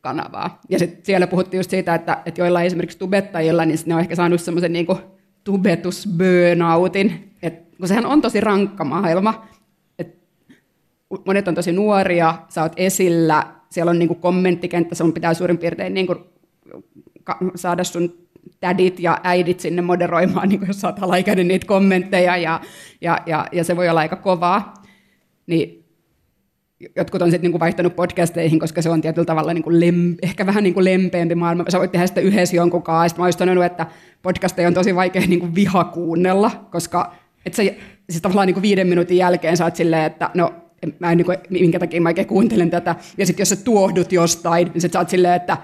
[0.00, 0.60] kanavaa.
[0.68, 4.14] Ja sitten siellä puhuttiin just siitä, että, että joillain esimerkiksi tubettajilla, niin ne on ehkä
[4.14, 4.86] saanut semmoisen niin
[5.44, 9.46] tubetus-burnoutin, että kun sehän on tosi rankka maailma,
[9.98, 10.18] että
[11.26, 15.58] monet on tosi nuoria, sä oot esillä, siellä on niin kuin kommenttikenttä, sun pitää suurin
[15.58, 16.18] piirtein niin kuin
[17.54, 18.26] saada sun
[18.60, 22.60] tädit ja äidit sinne moderoimaan, niin jos oot alaikäinen niitä kommentteja, ja,
[23.00, 24.74] ja, ja, ja se voi olla aika kovaa.
[25.46, 25.84] Niin
[26.96, 30.64] jotkut on sitten niinku vaihtanut podcasteihin, koska se on tietyllä tavalla niinku lem, ehkä vähän
[30.64, 31.64] niinku lempeämpi maailma.
[31.68, 33.08] Sä voit tehdä sitä yhdessä jonkun kanssa.
[33.08, 33.86] Sitten mä olisin sanonut, että
[34.22, 37.14] podcasteja on tosi vaikea niinku viha kuunnella, koska
[37.46, 37.62] et sä,
[38.10, 40.54] siis tavallaan niinku viiden minuutin jälkeen sä oot silleen, että no
[40.98, 42.94] mä en, niinku, minkä takia mä oikein kuuntelen tätä.
[43.18, 45.56] Ja sitten jos sä tuohdut jostain, niin sit sä oot silleen, että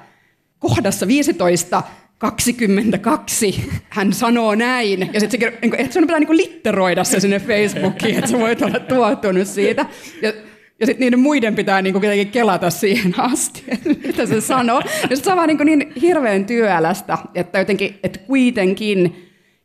[0.62, 1.83] kohdassa 15
[2.18, 5.11] 22, hän sanoo näin.
[5.12, 8.79] Ja sitten se, että sun pitää niin litteroida se sinne Facebookiin, että sä voit olla
[8.79, 9.87] tuotunut siitä.
[10.22, 10.33] Ja
[10.81, 13.64] ja sitten niiden muiden pitää niinku kuitenkin kelata siihen asti,
[14.07, 14.83] mitä se sanoo.
[15.11, 19.16] Ja se on niinku niin hirveän työlästä, että jotenkin, että kuitenkin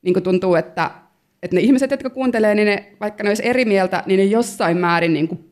[0.01, 0.91] niinku tuntuu, että,
[1.43, 4.77] että ne ihmiset, jotka kuuntelee, niin ne, vaikka ne olisi eri mieltä, niin ne jossain
[4.77, 5.46] määrin niinku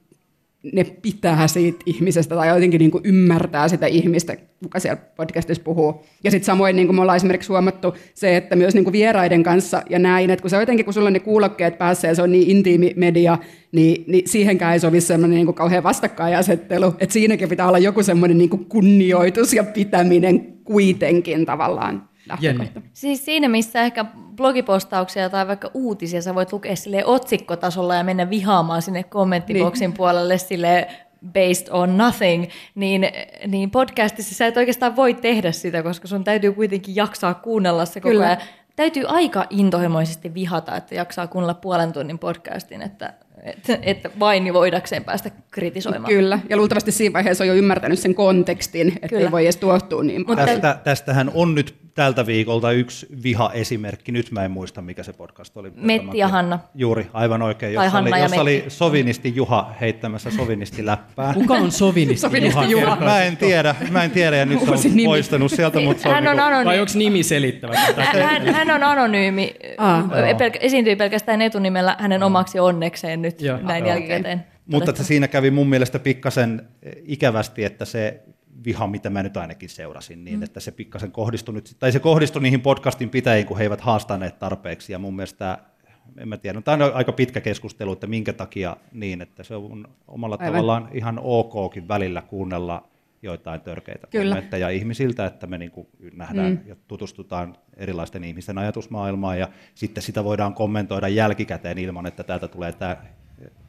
[0.74, 6.06] ne pitää siitä ihmisestä tai jotenkin niin kuin ymmärtää sitä ihmistä, kuka siellä podcastissa puhuu.
[6.24, 9.44] Ja sitten samoin niin kuin me ollaan esimerkiksi huomattu se, että myös niin kuin vieraiden
[9.44, 12.22] kanssa ja näin, että kun se jotenkin, kun sulla on ne kuulokkeet päässä ja se
[12.22, 13.38] on niin intiimi media,
[13.72, 18.04] niin, niin siihenkään ei sovi semmoinen niin kuin kauhean vastakkainasettelu, että siinäkin pitää olla joku
[18.04, 22.15] semmoinen niin kuin kunnioitus ja pitäminen kuitenkin tavallaan.
[22.40, 22.72] Jenni.
[22.94, 28.30] Siis siinä, missä ehkä blogipostauksia tai vaikka uutisia sä voit lukea sille otsikkotasolla ja mennä
[28.30, 29.98] vihaamaan sinne kommenttiboksin niin.
[29.98, 30.88] puolelle sille
[31.34, 33.08] based on nothing, niin,
[33.48, 38.00] niin podcastissa sä et oikeastaan voi tehdä sitä, koska sun täytyy kuitenkin jaksaa kuunnella se
[38.00, 38.26] koko Kyllä.
[38.26, 38.38] ajan.
[38.76, 43.14] Täytyy aika intohimoisesti vihata, että jaksaa kuunnella puolen tunnin podcastin, että
[43.46, 46.14] että, että vain voidakseen päästä kritisoimaan.
[46.14, 50.04] Kyllä, ja luultavasti siinä vaiheessa on jo ymmärtänyt sen kontekstin, että ei voi edes tuottua
[50.04, 50.48] niin paljon.
[50.48, 54.12] Tästä, tästähän on nyt tältä viikolta yksi viha-esimerkki.
[54.12, 55.72] Nyt mä en muista, mikä se podcast oli.
[55.76, 56.60] Metti ja Hanna.
[56.76, 57.74] Juuri, aivan oikein.
[57.74, 61.34] Jossa, oli, Hanna ja jossa oli sovinisti Juha heittämässä sovinisti läppää.
[61.34, 62.22] Kuka on sovinisti?
[62.22, 62.96] Sovinisti Juha.
[62.96, 65.06] Mä en tiedä, mä en tiedä ja nyt se on nimi.
[65.06, 66.80] poistanut sieltä, mutta se on, Hän on niinku- Vai anonyymi.
[66.82, 67.74] onko nimi selittävä?
[67.98, 70.04] Hän, hän, hän on anonyymi, Ah.
[70.38, 73.60] pelk- esiintyy pelkästään etunimellä hänen omaksi onnekseen nyt Joo.
[73.62, 74.46] näin Ah, jälkikäteen.
[74.66, 76.68] Mutta että siinä kävi mun mielestä pikkasen
[77.04, 78.24] ikävästi, että se
[78.66, 80.44] viha, mitä mä nyt ainakin seurasin, niin mm.
[80.44, 84.40] että se pikkasen kohdistui nyt, tai se kohdistui niihin podcastin pitäjiin, kun he eivät haastaneet
[84.40, 85.58] tarpeeksi, ja mun mielestä,
[86.18, 89.88] en mä tiedä, tämä on aika pitkä keskustelu, että minkä takia niin, että se on
[90.08, 90.54] omalla Aivan.
[90.54, 92.88] tavallaan ihan okkin välillä kuunnella
[93.22, 94.36] joitain törkeitä Kyllä.
[94.36, 96.60] kommentteja ihmisiltä, että me niin kuin nähdään mm.
[96.66, 102.72] ja tutustutaan erilaisten ihmisten ajatusmaailmaan, ja sitten sitä voidaan kommentoida jälkikäteen ilman, että täältä tulee
[102.74, 102.98] tämä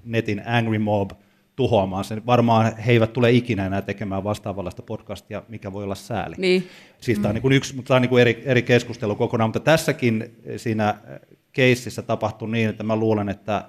[0.04, 1.10] netin angry mob
[1.56, 2.26] tuhoamaan sen.
[2.26, 6.34] Varmaan he eivät tule ikinä enää tekemään vastaavanlaista podcastia, mikä voi olla sääli.
[6.38, 6.68] Niin.
[7.00, 10.36] Siis tämä on niin yksi, mutta tämä on niin eri, eri keskustelu kokonaan, mutta tässäkin
[10.56, 10.94] siinä
[11.52, 13.64] keississä tapahtui niin, että mä luulen, että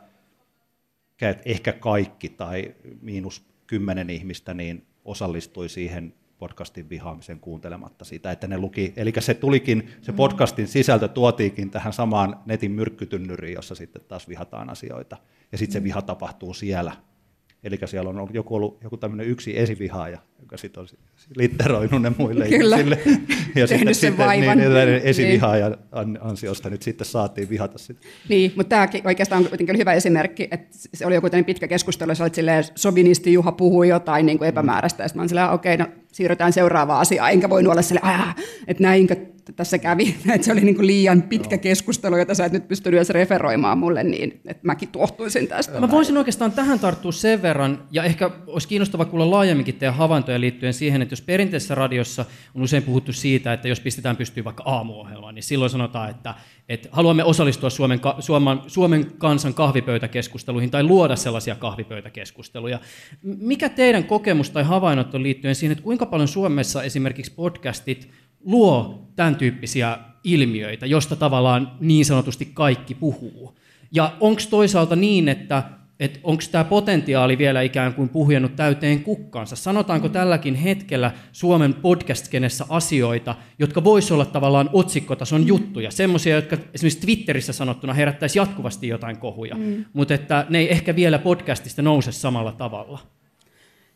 [1.22, 8.47] että ehkä kaikki tai miinus kymmenen ihmistä niin osallistui siihen podcastin vihaamisen kuuntelematta sitä, että
[8.47, 14.02] ne luki, eli se tulikin, se podcastin sisältö tuotiinkin tähän samaan netin myrkkytynnyriin, jossa sitten
[14.08, 15.17] taas vihataan asioita,
[15.52, 16.91] ja sitten se viha tapahtuu siellä.
[17.63, 20.88] Eli siellä on joku, ollut joku tämmöinen yksi esivihaaja, joka sitten on
[21.38, 22.78] litteroinut ne muille Kyllä.
[22.78, 23.00] ihmisille.
[23.56, 24.58] Ja sitten, sen sitten vaivan.
[24.58, 25.02] niin, Niin.
[25.04, 28.00] esivihaajan an- ansiosta nyt sitten saatiin vihata sitä.
[28.30, 32.30] Niin, mutta tämäkin oikeastaan on kuitenkin hyvä esimerkki, että se oli joku pitkä keskustelu, jossa
[32.34, 35.86] silleen, sovinisti Juha puhui jotain niin kuin epämääräistä, ja sitten mä olin silleen, okei, no
[36.12, 38.36] siirrytään seuraavaan asiaan, enkä voinut olla silleen, "Ää,
[38.67, 39.15] että näinkö
[39.56, 42.97] tässä kävi, että se oli niin kuin liian pitkä keskustelu, jota sä et nyt pystynyt
[42.97, 45.80] edes referoimaan mulle niin, että mäkin tuohtuisin tästä.
[45.80, 50.27] Mä voisin oikeastaan tähän tarttua sen verran, ja ehkä olisi kiinnostava kuulla laajemminkin teidän havaintoja
[50.38, 54.63] liittyen siihen, että jos perinteisessä radiossa on usein puhuttu siitä, että jos pistetään pystyyn vaikka
[54.66, 56.36] aamuohjelmaan, niin silloin sanotaan, että,
[56.70, 62.80] että haluamme osallistua Suomen, Suomen, Suomen kansan kahvipöytäkeskusteluihin tai luoda sellaisia kahvipöytäkeskusteluja.
[63.24, 68.10] Mikä teidän kokemus tai havainnot on liittyen siihen, että kuinka paljon Suomessa esimerkiksi podcastit
[68.40, 73.58] luo tämän tyyppisiä ilmiöitä, josta tavallaan niin sanotusti kaikki puhuu?
[73.92, 75.63] Ja onko toisaalta niin, että
[76.00, 79.56] että onko tämä potentiaali vielä ikään kuin puhjennut täyteen kukkaansa?
[79.56, 87.02] Sanotaanko tälläkin hetkellä Suomen podcast-kenessä asioita, jotka voisi olla tavallaan otsikkotason juttuja, semmoisia, jotka esimerkiksi
[87.02, 89.86] Twitterissä sanottuna herättäisi jatkuvasti jotain kohuja, mm.
[89.94, 93.00] mutta että ne ei ehkä vielä podcastista nouse samalla tavalla.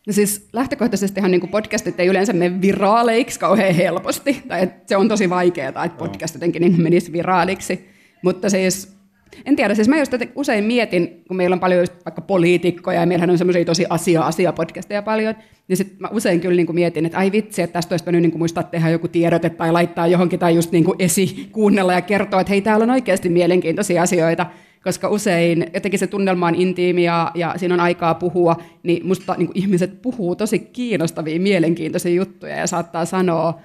[0.08, 5.08] No siis lähtökohtaisestihan niin podcastit ei yleensä mene viraaleiksi kauhean helposti, tai että se on
[5.08, 7.90] tosi vaikeaa, että podcast jotenkin niin menisi viraaliksi,
[8.22, 9.01] mutta siis
[9.46, 13.30] en tiedä, siis mä just usein mietin, kun meillä on paljon vaikka poliitikkoja ja meillähän
[13.30, 15.36] on semmoisia tosi asia-asia-podcasteja paljon,
[15.68, 18.22] niin sit mä usein kyllä niin kuin mietin, että ai vitsi, että tästä olisi pitänyt
[18.22, 21.94] niin kuin muistaa tehdä joku tiedote tai laittaa johonkin tai just niin kuin esi kuunnella
[21.94, 24.46] ja kertoa, että hei, täällä on oikeasti mielenkiintoisia asioita,
[24.84, 29.36] koska usein jotenkin se tunnelma on intiimi ja, ja siinä on aikaa puhua, niin musta
[29.38, 33.60] niin kuin ihmiset puhuu tosi kiinnostavia, mielenkiintoisia juttuja ja saattaa sanoa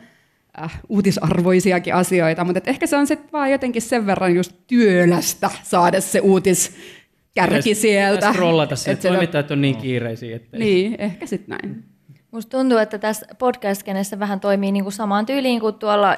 [0.62, 5.50] äh, uutisarvoisiakin asioita, mutta et ehkä se on sitten vaan jotenkin sen verran just työlästä
[5.62, 8.16] saada se uutiskärki sieltä.
[8.16, 11.84] Pitäisi rollata se, Et että toimittajat on niin kiireisiä, että Niin, ehkä sitten näin.
[12.30, 16.16] Musta tuntuu, että tässä podcast-kenessä vähän toimii niin kuin samaan tyyliin kuin tuolla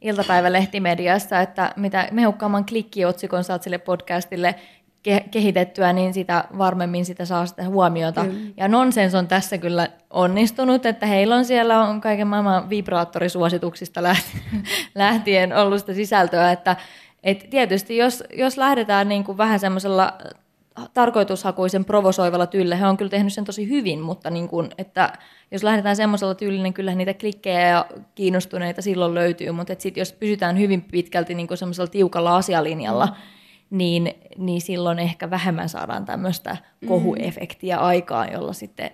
[0.00, 4.54] iltapäivälehtimediassa, että mitä mehukkaamman klikkiotsikon saat sille podcastille
[5.08, 8.24] ke- kehitettyä, niin sitä varmemmin sitä saa sitä huomiota.
[8.24, 8.38] Kyllä.
[8.56, 14.38] Ja Nonsens on tässä kyllä onnistunut, että heillä on siellä on kaiken maailman vibraattorisuosituksista läht-
[14.94, 16.76] lähtien ollut sitä sisältöä, että
[17.22, 20.12] et tietysti jos, jos lähdetään niin kuin vähän semmoisella
[20.94, 25.12] tarkoitushakuisen provosoivalla tyylillä, he on kyllä tehnyt sen tosi hyvin, mutta niin kuin, että
[25.50, 30.12] jos lähdetään semmoisella tyylillä, niin kyllä niitä klikkejä ja kiinnostuneita silloin löytyy, mutta sitten jos
[30.12, 33.12] pysytään hyvin pitkälti niin kuin semmoisella tiukalla asialinjalla, mm.
[33.72, 36.56] Niin, niin silloin ehkä vähemmän saadaan tämmöistä
[36.86, 38.90] kohuefektiä aikaan, jolla sitten,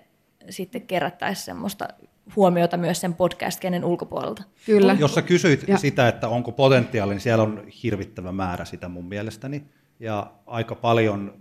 [0.50, 1.88] sitten kerättäisiin semmoista
[2.36, 4.42] huomiota myös sen podcast-kenen ulkopuolelta.
[4.66, 4.96] Kyllä.
[4.98, 5.78] Jos sä kysyit ja.
[5.78, 9.64] sitä, että onko potentiaali, niin siellä on hirvittävä määrä sitä mun mielestäni.
[10.00, 11.34] Ja aika paljon,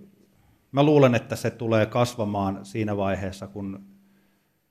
[0.72, 3.97] mä luulen, että se tulee kasvamaan siinä vaiheessa, kun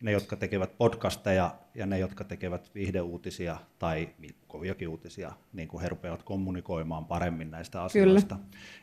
[0.02, 4.09] ne, jotka tekevät podcasteja ja ne, jotka tekevät viihdeuutisia tai
[4.48, 8.38] koviakin uutisia, niin kuin he rupeavat kommunikoimaan paremmin näistä asioista.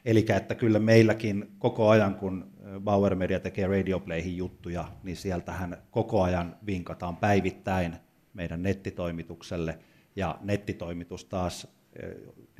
[0.05, 6.23] Eli että kyllä meilläkin koko ajan, kun Bauer Media tekee Radioplayhin juttuja, niin sieltähän koko
[6.23, 7.95] ajan vinkataan päivittäin
[8.33, 9.79] meidän nettitoimitukselle,
[10.15, 11.67] ja nettitoimitus taas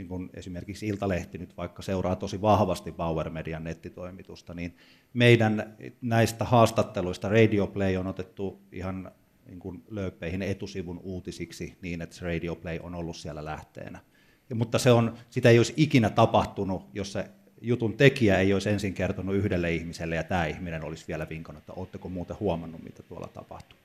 [0.04, 4.76] niin kuin esimerkiksi Iltalehti nyt vaikka seuraa tosi vahvasti Bauer Median nettitoimitusta, niin
[5.14, 9.12] meidän näistä haastatteluista Radio Play on otettu ihan
[9.46, 14.00] niin kuin lööppeihin etusivun uutisiksi niin, että Radio Play on ollut siellä lähteenä.
[14.50, 17.26] Ja, mutta se on, sitä ei olisi ikinä tapahtunut, jos se
[17.62, 21.74] jutun tekijä ei olisi ensin kertonut yhdelle ihmiselle ja tämä ihminen olisi vielä vinkannut, että
[21.74, 23.80] oletteko muuten huomannut, mitä tuolla tapahtuu.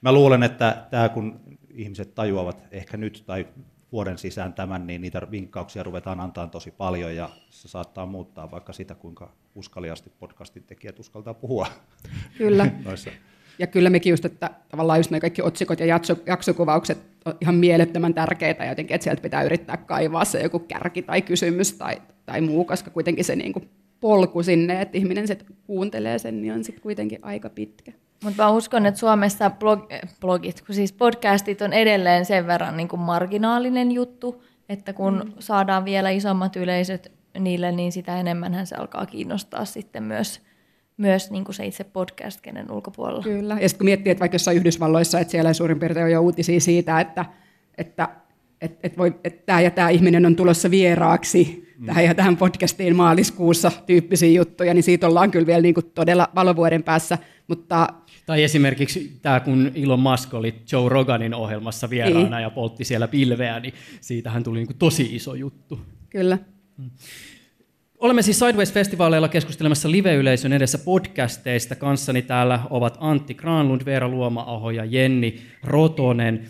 [0.00, 1.40] Mä luulen, että tämä kun
[1.74, 3.46] ihmiset tajuavat ehkä nyt tai
[3.92, 8.72] vuoden sisään tämän, niin niitä vinkkauksia ruvetaan antaa tosi paljon ja se saattaa muuttaa vaikka
[8.72, 11.66] sitä, kuinka uskaliasti podcastin tekijät uskaltaa puhua.
[12.38, 12.70] Kyllä.
[12.84, 13.10] noissa.
[13.58, 17.54] Ja kyllä mekin just, että tavallaan just ne kaikki otsikot ja jakso, jaksokuvaukset on ihan
[17.54, 22.40] mielettömän tärkeitä jotenkin, että sieltä pitää yrittää kaivaa se joku kärki tai kysymys tai, tai
[22.40, 26.64] muu, koska kuitenkin se niin kuin polku sinne, että ihminen sit kuuntelee sen, niin on
[26.64, 27.92] sitten kuitenkin aika pitkä.
[28.22, 29.80] Mutta mä uskon, että Suomessa blog,
[30.20, 35.32] blogit, kun siis podcastit on edelleen sen verran niin kuin marginaalinen juttu, että kun mm.
[35.38, 40.40] saadaan vielä isommat yleisöt niille, niin sitä enemmän se alkaa kiinnostaa sitten myös,
[40.96, 43.22] myös niin kuin se itse podcast, kenen ulkopuolella.
[43.22, 46.20] Kyllä, ja sitten kun miettii, että vaikka jossain Yhdysvalloissa, että siellä suurin piirtein on jo
[46.20, 47.24] uutisia siitä, että,
[47.78, 48.08] että
[48.62, 51.86] että et voi, et tämä ja tämä ihminen on tulossa vieraaksi mm.
[51.86, 56.28] tähän ja tähän podcastiin maaliskuussa tyyppisiä juttuja, niin siitä ollaan kyllä vielä niin kuin todella
[56.34, 57.88] valovuoden päässä, mutta
[58.26, 62.42] tai esimerkiksi tämä, kun Elon Musk oli Joe Roganin ohjelmassa vieraana niin.
[62.42, 65.80] ja poltti siellä pilveä, niin siitähän tuli niin tosi iso juttu.
[66.10, 66.38] Kyllä.
[66.78, 66.90] Mm.
[67.98, 71.76] Olemme siis Sideways-festivaaleilla keskustelemassa live-yleisön edessä podcasteista.
[71.76, 76.48] Kanssani täällä ovat Antti Granlund, Veera Luoma-aho ja Jenni Rotonen.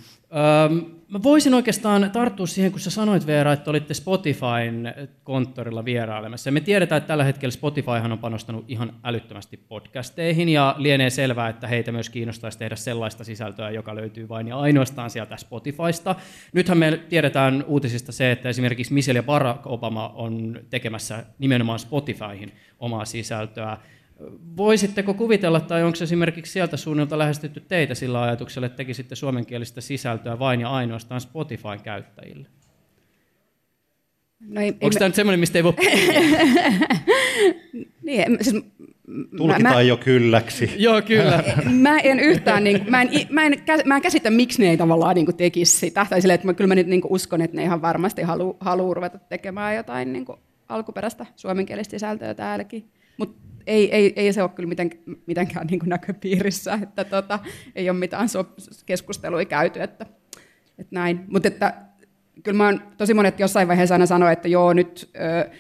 [0.71, 4.95] Öm, Mä voisin oikeastaan tarttua siihen, kun sä sanoit Veera, että olitte Spotifyn
[5.25, 6.51] konttorilla vierailemassa.
[6.51, 11.67] me tiedetään, että tällä hetkellä Spotifyhan on panostanut ihan älyttömästi podcasteihin, ja lienee selvää, että
[11.67, 16.15] heitä myös kiinnostaisi tehdä sellaista sisältöä, joka löytyy vain ja ainoastaan sieltä Spotifysta.
[16.53, 22.53] Nythän me tiedetään uutisista se, että esimerkiksi Michelle ja Barack Obama on tekemässä nimenomaan Spotifyhin
[22.79, 23.79] omaa sisältöä.
[24.57, 30.39] Voisitteko kuvitella, tai onko esimerkiksi sieltä suunnilta lähestytty teitä sillä ajatuksella, että tekisitte suomenkielistä sisältöä
[30.39, 32.49] vain ja ainoastaan Spotifyn käyttäjille?
[34.49, 35.09] No ei, Onko tämä me...
[35.09, 35.73] nyt semmoinen, mistä ei voi
[38.03, 38.65] niin, siis,
[39.37, 40.71] Tulkitaan mä, jo kylläksi.
[40.85, 41.45] Joo, kyllä.
[41.81, 45.15] mä en yhtään, niin, mä, en, mä, en, mä en käsitä, miksi ne ei tavallaan
[45.15, 46.07] niin tekisi sitä.
[46.11, 48.95] Tai silleen, että mä, kyllä mä nyt niin uskon, että ne ihan varmasti haluaa halu
[48.95, 50.27] ruveta tekemään jotain niin
[50.69, 52.85] alkuperäistä suomenkielistä sisältöä täälläkin.
[53.17, 54.91] Mutta ei, ei, ei se ole kyllä miten,
[55.27, 57.39] mitenkään niin näköpiirissä, että tota,
[57.75, 58.55] ei ole mitään so-
[58.87, 60.07] keskustelua käyty, että,
[60.79, 61.21] että näin.
[61.29, 61.75] Mutta että
[62.43, 65.51] kyllä mä oon, tosi monet jossain vaiheessa aina sanoi, että joo, nyt ö,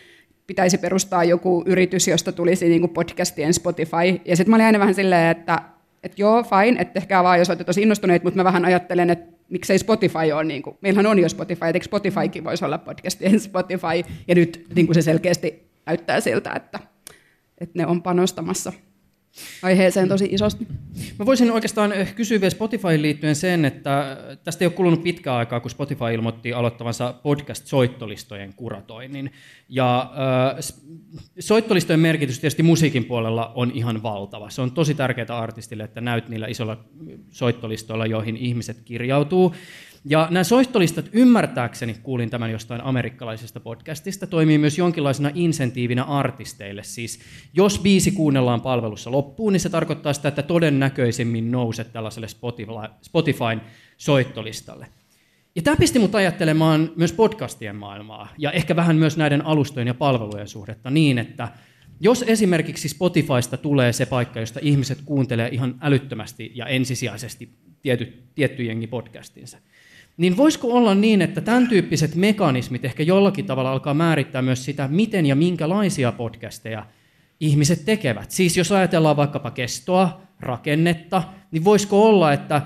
[0.47, 4.21] pitäisi perustaa joku yritys, josta tulisi niin podcastien Spotify.
[4.25, 5.63] Ja sitten mä olin aina vähän silleen, että,
[6.03, 9.33] että joo, fine, että ehkä vaan jos olette tosi innostuneet, mutta mä vähän ajattelen, että
[9.49, 14.13] miksei Spotify ole, niin kuin, meillähän on jo Spotify, että Spotifykin voisi olla podcastien Spotify,
[14.29, 16.79] ja nyt niin kuin se selkeästi näyttää siltä, että
[17.63, 18.73] että ne on panostamassa
[19.63, 20.67] aiheeseen tosi isosti.
[21.19, 25.37] Mä voisin oikeastaan eh, kysyä vielä Spotifyin liittyen sen, että tästä ei ole kulunut pitkää
[25.37, 29.33] aikaa, kun Spotify ilmoitti aloittavansa podcast-soittolistojen kuratoinnin.
[29.69, 30.59] Ja äh,
[31.39, 34.51] soittolistojen merkitys tietysti musiikin puolella on ihan valtava.
[34.51, 36.85] Se on tosi tärkeää artistille, että näyt niillä isolla
[37.31, 39.55] soittolistoilla, joihin ihmiset kirjautuu.
[40.05, 46.83] Ja nämä soittolistat ymmärtääkseni, kuulin tämän jostain amerikkalaisesta podcastista, toimii myös jonkinlaisena insentiivinä artisteille.
[46.83, 47.21] Siis
[47.53, 52.29] jos biisi kuunnellaan palvelussa loppuun, niin se tarkoittaa sitä, että todennäköisemmin nouset tällaiselle
[53.03, 53.61] Spotifyn
[53.97, 54.87] soittolistalle.
[55.57, 59.95] Ja tämä pisti mut ajattelemaan myös podcastien maailmaa ja ehkä vähän myös näiden alustojen ja
[59.95, 61.49] palvelujen suhdetta niin, että
[62.01, 67.49] jos esimerkiksi Spotifysta tulee se paikka, josta ihmiset kuuntelee ihan älyttömästi ja ensisijaisesti
[67.83, 69.59] tietty, tietty jengi podcastinsa,
[70.17, 74.89] niin voisiko olla niin, että tämän tyyppiset mekanismit ehkä jollakin tavalla alkaa määrittää myös sitä,
[74.89, 76.87] miten ja minkälaisia podcasteja
[77.41, 78.31] ihmiset tekevät.
[78.31, 82.63] Siis jos ajatellaan vaikkapa kestoa, rakennetta, niin voisiko olla, että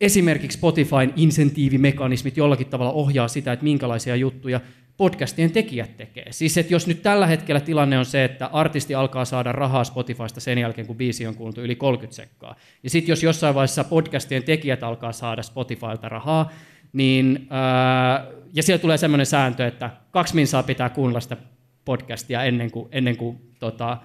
[0.00, 4.60] esimerkiksi Spotifyn insentiivimekanismit jollakin tavalla ohjaa sitä, että minkälaisia juttuja
[4.96, 6.26] podcastien tekijät tekee.
[6.30, 10.40] Siis että jos nyt tällä hetkellä tilanne on se, että artisti alkaa saada rahaa Spotifysta
[10.40, 14.44] sen jälkeen, kun biisi on kuultu yli 30 sekkaa, ja sitten jos jossain vaiheessa podcastien
[14.44, 16.50] tekijät alkaa saada Spotifylta rahaa,
[16.92, 21.36] niin, ää, ja siellä tulee sellainen sääntö, että kaksi minsaa pitää kuunnella sitä
[21.84, 23.98] podcastia ennen kuin, ennen kuin tota,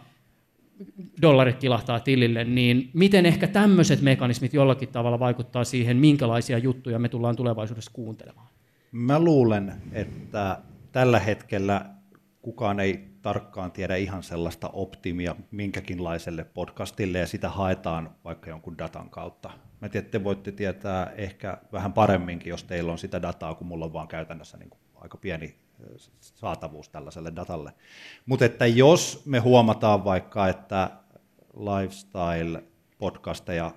[1.21, 7.09] dollarit kilahtaa tilille, niin miten ehkä tämmöiset mekanismit jollakin tavalla vaikuttaa siihen, minkälaisia juttuja me
[7.09, 8.47] tullaan tulevaisuudessa kuuntelemaan?
[8.91, 10.59] Mä luulen, että
[10.91, 11.85] tällä hetkellä
[12.41, 19.09] kukaan ei tarkkaan tiedä ihan sellaista optimia minkäkinlaiselle podcastille, ja sitä haetaan vaikka jonkun datan
[19.09, 19.51] kautta.
[19.81, 23.85] Mä tiedän, te voitte tietää ehkä vähän paremminkin, jos teillä on sitä dataa, kun mulla
[23.85, 25.55] on vaan käytännössä niin aika pieni
[26.19, 27.73] saatavuus tällaiselle datalle.
[28.25, 30.89] Mutta että jos me huomataan vaikka, että
[31.53, 33.71] lifestyle-podcasteja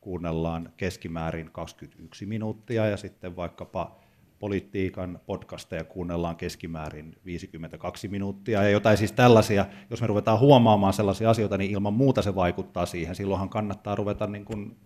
[0.00, 4.03] kuunnellaan keskimäärin 21 minuuttia ja sitten vaikkapa
[4.44, 11.30] politiikan podcasteja kuunnellaan keskimäärin 52 minuuttia ja jotain siis tällaisia, jos me ruvetaan huomaamaan sellaisia
[11.30, 13.14] asioita, niin ilman muuta se vaikuttaa siihen.
[13.14, 14.76] Silloinhan kannattaa ruveta niin kuin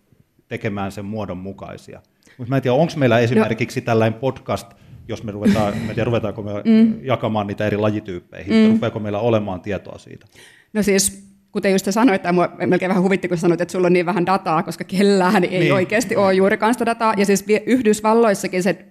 [0.48, 2.00] tekemään sen muodon mukaisia.
[2.38, 3.22] Mutta mä en tiedä, onko meillä no.
[3.22, 3.84] esimerkiksi no.
[3.84, 4.66] tällainen podcast,
[5.08, 7.04] jos me ruvetaan, mä en tiedä, ruvetaanko me mm.
[7.04, 8.72] jakamaan niitä eri lajityyppeihin, mm.
[8.72, 10.26] rupeako meillä olemaan tietoa siitä?
[10.72, 13.92] No siis kuten just sanoit, tai mua melkein vähän huvitti, kun sanoit, että sulla on
[13.92, 15.74] niin vähän dataa, koska kellään ei niin.
[15.74, 17.14] oikeasti ole juurikaan sitä dataa.
[17.16, 18.86] Ja siis Yhdysvalloissakin se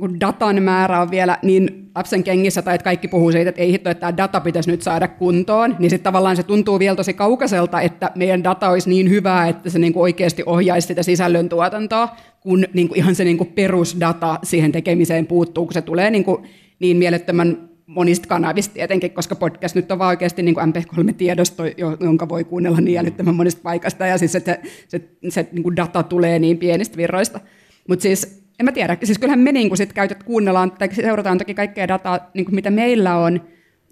[0.00, 3.72] kun datan määrä on vielä niin lapsen kengissä, tai että kaikki puhuu siitä, että ei
[3.72, 7.14] hitto, että tämä data pitäisi nyt saada kuntoon, niin sitten tavallaan se tuntuu vielä tosi
[7.14, 12.08] kaukaiselta, että meidän data olisi niin hyvää, että se niinku oikeasti ohjaisi sitä sisällöntuotantoa,
[12.40, 16.42] kun niinku ihan se niinku perusdata siihen tekemiseen puuttuu, kun se tulee niinku
[16.78, 21.62] niin mielettömän monista kanavista tietenkin, koska podcast nyt on vaan oikeasti niin kuin MP3-tiedosto,
[22.00, 26.02] jonka voi kuunnella niin älyttömän monesta paikasta, ja siis se, se, se, se niin data
[26.02, 27.40] tulee niin pienistä virroista.
[27.88, 31.54] Mutta siis en mä tiedä, siis kyllähän me niin sit käytät, kuunnellaan tai seurataan toki
[31.54, 33.40] kaikkea dataa, niin kuin mitä meillä on,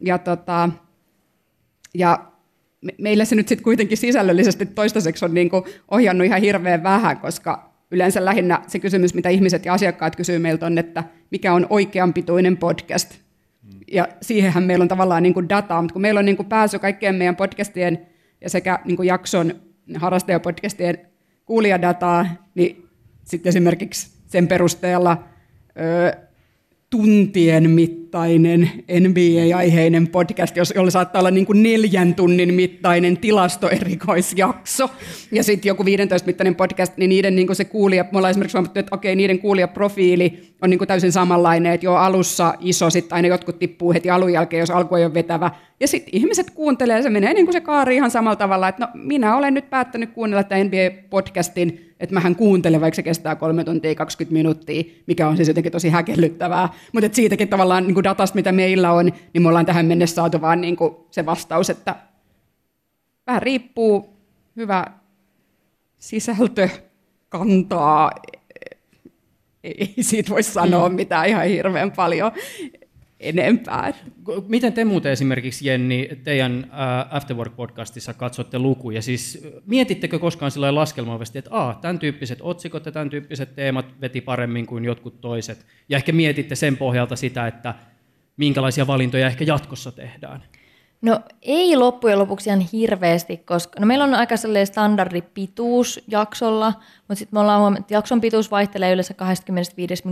[0.01, 0.71] ja, tota,
[1.95, 2.33] ja
[2.81, 7.19] me, meillä se nyt sitten kuitenkin sisällöllisesti toistaiseksi on niin kuin ohjannut ihan hirveän vähän,
[7.19, 11.67] koska yleensä lähinnä se kysymys, mitä ihmiset ja asiakkaat kysyy meiltä on, että mikä on
[11.71, 13.15] oikeanpituinen podcast.
[13.93, 16.79] Ja siihenhän meillä on tavallaan niin kuin dataa, mutta kun meillä on niin kuin pääsy
[16.79, 18.07] kaikkien meidän podcastien
[18.41, 19.55] ja sekä niin kuin jakson
[19.97, 20.99] harrastajapodcastien
[21.45, 22.89] kuulijadataa, niin
[23.25, 25.25] sitten esimerkiksi sen perusteella
[25.79, 26.11] ö,
[26.91, 27.71] tuntien
[28.15, 34.91] mittainen NBA-aiheinen podcast, jolla saattaa olla niin kuin neljän tunnin mittainen tilastoerikoisjakso.
[35.33, 38.57] Ja sitten joku 15 mittainen podcast, niin niiden niin kuin se kuulija, me ollaan esimerkiksi
[38.57, 43.17] huomattu, että okei, niiden kuulijaprofiili on niin kuin täysin samanlainen, että jo alussa iso, sitten
[43.17, 45.51] aina jotkut tippuu heti alun jälkeen, jos alku ei ole vetävä.
[45.81, 48.91] Ja sitten ihmiset kuuntelee, se menee niin kuin se kaari ihan samalla tavalla, että no
[48.95, 53.95] minä olen nyt päättänyt kuunnella tämän NBA-podcastin että mähän kuuntelen, vaikka se kestää 3 tuntia
[53.95, 56.69] 20 minuuttia, mikä on siis jotenkin tosi häkellyttävää.
[56.93, 60.41] Mutta siitäkin tavallaan niin kuin datasta, mitä meillä on, niin me ollaan tähän mennessä saatu
[60.41, 61.97] vaan niin kuin se vastaus, että
[63.27, 64.17] vähän riippuu
[64.57, 64.87] hyvä
[65.99, 66.69] sisältö
[67.29, 68.11] kantaa
[69.65, 70.95] ei siitä voi sanoa mm.
[70.95, 72.33] mitään ihan hirveän paljon
[73.21, 73.93] enempää.
[74.49, 76.71] Miten te muuten esimerkiksi, Jenni, teidän
[77.11, 79.03] Afterwork-podcastissa katsotte lukuja?
[79.03, 84.21] Siis mietittekö koskaan sillä laskelmallisesti, että Aa, tämän tyyppiset otsikot ja tämän tyyppiset teemat veti
[84.21, 85.67] paremmin kuin jotkut toiset?
[85.89, 87.75] Ja ehkä mietitte sen pohjalta sitä, että
[88.37, 90.43] minkälaisia valintoja ehkä jatkossa tehdään?
[91.03, 97.15] No ei loppujen lopuksi ihan hirveästi, koska no meillä on aika sellainen standardipituus jaksolla, mutta
[97.15, 100.03] sitten me ollaan huomannut, että jakson pituus vaihtelee yleensä 25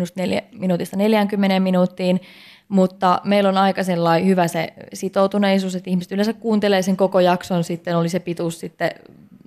[0.52, 2.20] minuutista 40 minuuttiin,
[2.68, 3.82] mutta meillä on aika
[4.24, 8.90] hyvä se sitoutuneisuus, että ihmiset yleensä kuuntelee sen koko jakson, sitten oli se pituus sitten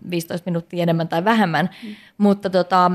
[0.10, 1.70] 15 minuuttia enemmän tai vähemmän.
[1.84, 1.96] Mm.
[2.18, 2.92] Mutta tota,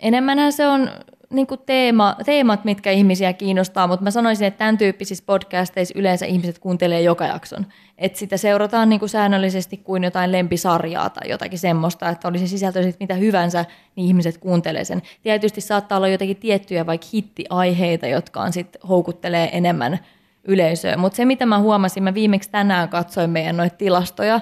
[0.00, 0.90] enemmänhän se on
[1.32, 6.26] niin kuin teema, teemat, mitkä ihmisiä kiinnostaa, mutta mä sanoisin, että tämän tyyppisissä podcasteissa yleensä
[6.26, 7.66] ihmiset kuuntelee joka jakson.
[7.98, 12.82] Että sitä seurataan niin kuin säännöllisesti kuin jotain lempisarjaa tai jotakin semmoista, että olisi sisältö
[12.82, 13.64] sitten mitä hyvänsä,
[13.96, 15.02] niin ihmiset kuuntelee sen.
[15.22, 19.98] Tietysti saattaa olla jotakin tiettyjä vaikka hittiaiheita, jotka on sit houkuttelee enemmän
[20.44, 20.96] yleisöä.
[20.96, 24.40] Mutta se, mitä mä huomasin, mä viimeksi tänään katsoin meidän noita tilastoja,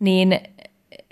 [0.00, 0.40] niin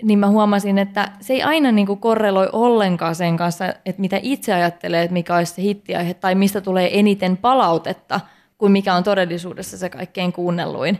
[0.03, 4.19] niin mä huomasin, että se ei aina niin kuin korreloi ollenkaan sen kanssa, että mitä
[4.21, 8.19] itse ajattelee, että mikä olisi se hittiaihe tai mistä tulee eniten palautetta,
[8.57, 10.99] kuin mikä on todellisuudessa se kaikkein kuunnelluin.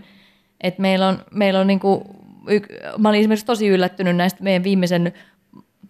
[0.62, 2.04] Et meillä on, meillä on niin kuin,
[2.98, 5.14] mä olin esimerkiksi tosi yllättynyt näistä meidän viimeisen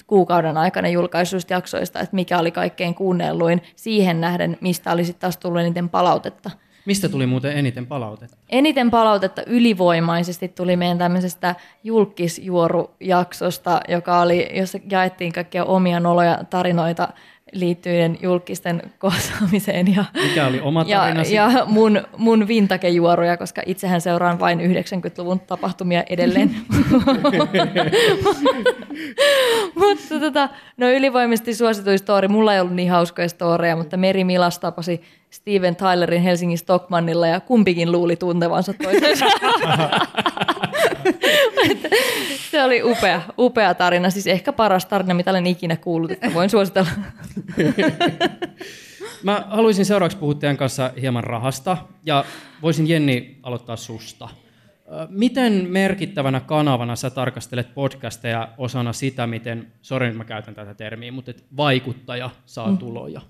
[0.08, 5.62] kuukauden aikana julkaisuista jaksoista, että mikä oli kaikkein kuunnelluin siihen nähden, mistä olisi taas tullut
[5.62, 6.52] eniten palautetta.
[6.86, 8.38] Mistä tuli muuten eniten palautetta?
[8.50, 17.08] Eniten palautetta ylivoimaisesti tuli meidän tämmöisestä julkisjuorujaksosta, joka oli, jossa jaettiin kaikkia omia noloja tarinoita
[17.54, 19.96] liittyen julkisten kohtaamiseen.
[19.96, 21.36] Ja, Mikä oli oma tarinasi?
[21.36, 26.56] Ja, ja mun, mun vintakejuoruja, koska itsehän seuraan vain 90-luvun tapahtumia edelleen.
[29.76, 32.28] mutta tota, no ylivoimaisesti suosituin story.
[32.28, 37.40] Mulla ei ollut niin hauskoja storeja, mutta Meri Milas tapasi Steven Tylerin Helsingin Stockmannilla ja
[37.40, 39.26] kumpikin luuli tuntevansa toisensa.
[42.52, 46.50] se oli upea, upea tarina, siis ehkä paras tarina, mitä olen ikinä kuullut, että voin
[46.50, 46.90] suositella.
[49.24, 52.26] Mä haluaisin seuraavaksi puhua teidän kanssa hieman rahasta ja
[52.62, 54.30] voisin Jenni aloittaa susta.
[55.10, 61.34] Miten merkittävänä kanavana sä tarkastelet podcasteja osana sitä, miten, sori mä käytän tätä termiä, mutta
[61.58, 62.78] vaikuttaja saa mm.
[62.78, 63.22] tuloja?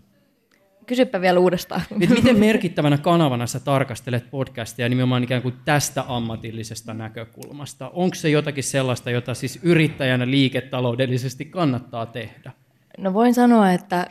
[0.86, 1.82] Kysypä vielä uudestaan.
[1.96, 7.90] Miten merkittävänä kanavana sä tarkastelet podcastia nimenomaan ikään kuin tästä ammatillisesta näkökulmasta?
[7.90, 12.52] Onko se jotakin sellaista, jota siis yrittäjänä liiketaloudellisesti kannattaa tehdä?
[12.98, 14.08] No voin sanoa, että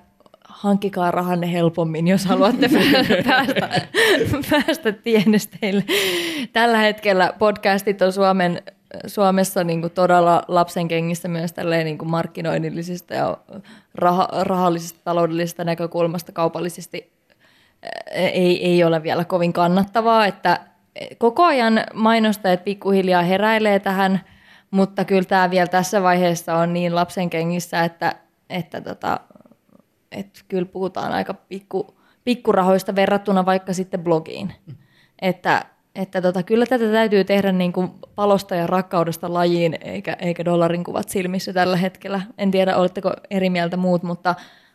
[0.48, 2.68] hankkikaa rahanne helpommin, jos haluatte
[3.28, 3.88] päästä,
[4.50, 5.84] päästä tienesteille.
[6.52, 8.62] Tällä hetkellä podcastit on Suomen,
[9.06, 13.36] Suomessa niin kuin todella lapsen kengissä myös niin kuin markkinoinnillisista ja
[13.94, 17.12] rah, rahallisesta taloudellisesta näkökulmasta kaupallisesti
[18.12, 20.60] ei, ei ole vielä kovin kannattavaa, että
[21.18, 24.20] koko ajan mainostajat pikkuhiljaa heräilee tähän,
[24.70, 28.14] mutta kyllä tämä vielä tässä vaiheessa on niin lapsen kengissä, että,
[28.50, 29.20] että tota,
[30.12, 34.52] että kyllä puhutaan aika pikku, pikkurahoista verrattuna vaikka sitten blogiin.
[35.22, 40.44] Että, että tota, kyllä tätä täytyy tehdä niin kuin palosta ja rakkaudesta lajiin, eikä, eikä
[40.44, 42.20] dollarin kuvat silmissä tällä hetkellä.
[42.38, 44.34] En tiedä, oletteko eri mieltä muut, mutta,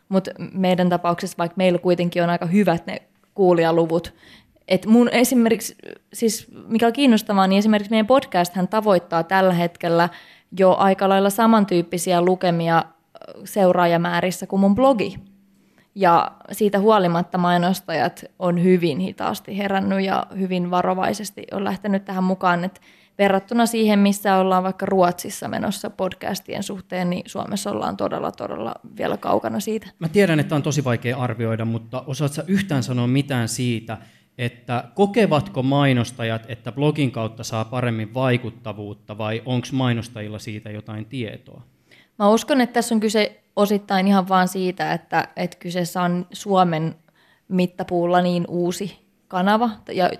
[0.09, 3.01] mutta meidän tapauksessa, vaikka meillä kuitenkin on aika hyvät ne
[3.33, 4.13] kuulijaluvut,
[4.67, 5.75] et mun esimerkiksi,
[6.13, 10.09] siis mikä on kiinnostavaa, niin esimerkiksi meidän podcast hän tavoittaa tällä hetkellä
[10.59, 12.83] jo aika lailla samantyyppisiä lukemia
[13.45, 15.19] seuraajamäärissä kuin mun blogi.
[15.99, 22.63] Ja siitä huolimatta mainostajat on hyvin hitaasti herännyt ja hyvin varovaisesti on lähtenyt tähän mukaan,
[22.63, 22.81] että
[23.17, 29.17] verrattuna siihen, missä ollaan vaikka Ruotsissa menossa podcastien suhteen, niin Suomessa ollaan todella, todella vielä
[29.17, 29.87] kaukana siitä.
[29.99, 33.97] Mä tiedän, että on tosi vaikea arvioida, mutta osaatko yhtään sanoa mitään siitä,
[34.37, 41.61] että kokevatko mainostajat, että blogin kautta saa paremmin vaikuttavuutta vai onko mainostajilla siitä jotain tietoa?
[42.19, 46.95] Mä uskon, että tässä on kyse osittain ihan vaan siitä, että, että kyseessä on Suomen
[47.47, 49.69] mittapuulla niin uusi kanava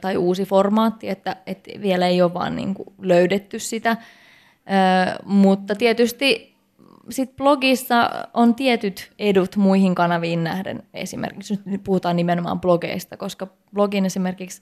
[0.01, 3.91] tai uusi formaatti, että, että vielä ei ole vaan niin kuin löydetty sitä.
[3.91, 6.57] Ö, mutta tietysti
[7.09, 10.83] sit blogissa on tietyt edut muihin kanaviin nähden.
[10.93, 14.61] Esimerkiksi nyt puhutaan nimenomaan blogeista, koska blogin esimerkiksi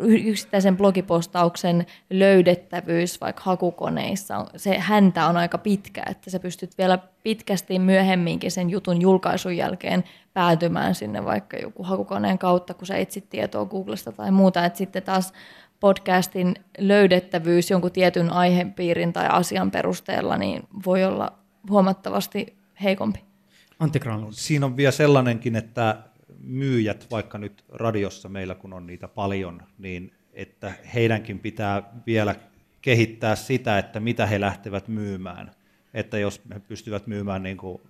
[0.00, 7.78] yksittäisen blogipostauksen löydettävyys vaikka hakukoneissa, se häntä on aika pitkä, että sä pystyt vielä pitkästi
[7.78, 13.66] myöhemminkin sen jutun julkaisun jälkeen päätymään sinne vaikka joku hakukoneen kautta, kun sä etsit tietoa
[13.66, 15.32] Googlesta tai muuta, että sitten taas
[15.80, 21.32] podcastin löydettävyys jonkun tietyn aihepiirin tai asian perusteella niin voi olla
[21.70, 23.24] huomattavasti heikompi.
[23.78, 24.00] Antti
[24.30, 25.98] Siinä on vielä sellainenkin, että
[26.42, 32.34] myyjät, vaikka nyt radiossa meillä kun on niitä paljon, niin että heidänkin pitää vielä
[32.82, 35.50] kehittää sitä, että mitä he lähtevät myymään.
[35.94, 37.82] Että jos he pystyvät myymään niin kuin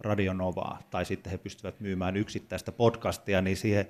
[0.00, 3.86] Radionovaa tai sitten he pystyvät myymään yksittäistä podcastia, niin siihen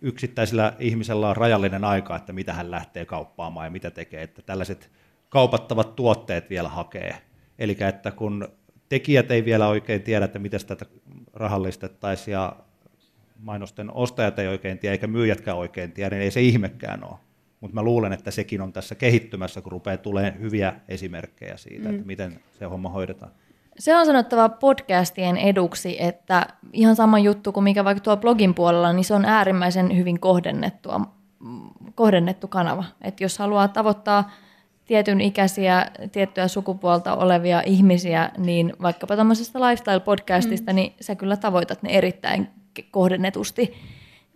[0.00, 4.22] yksittäisellä ihmisellä on rajallinen aika, että mitä hän lähtee kauppaamaan ja mitä tekee.
[4.22, 4.90] Että tällaiset
[5.28, 7.22] kaupattavat tuotteet vielä hakee.
[7.58, 8.48] Eli että kun
[8.88, 10.86] tekijät ei vielä oikein tiedä, että miten tätä
[11.32, 12.56] rahallistettaisiin ja
[13.42, 17.18] mainosten ostajat ei oikein tiedä, eikä myyjätkään oikein tiedä, niin ei se ihmekään ole.
[17.60, 21.94] Mutta mä luulen, että sekin on tässä kehittymässä, kun rupeaa tulemaan hyviä esimerkkejä siitä, mm.
[21.94, 23.32] että miten se homma hoidetaan.
[23.78, 28.92] Se on sanottava podcastien eduksi, että ihan sama juttu kuin mikä vaikka tuolla blogin puolella,
[28.92, 31.00] niin se on äärimmäisen hyvin kohdennettua,
[31.94, 32.84] kohdennettu kanava.
[33.02, 34.30] Että jos haluaa tavoittaa
[34.84, 40.76] tietyn ikäisiä, tiettyä sukupuolta olevia ihmisiä, niin vaikkapa tämmöisestä lifestyle-podcastista, mm.
[40.76, 42.48] niin sä kyllä tavoitat ne erittäin
[42.90, 43.74] kohdennetusti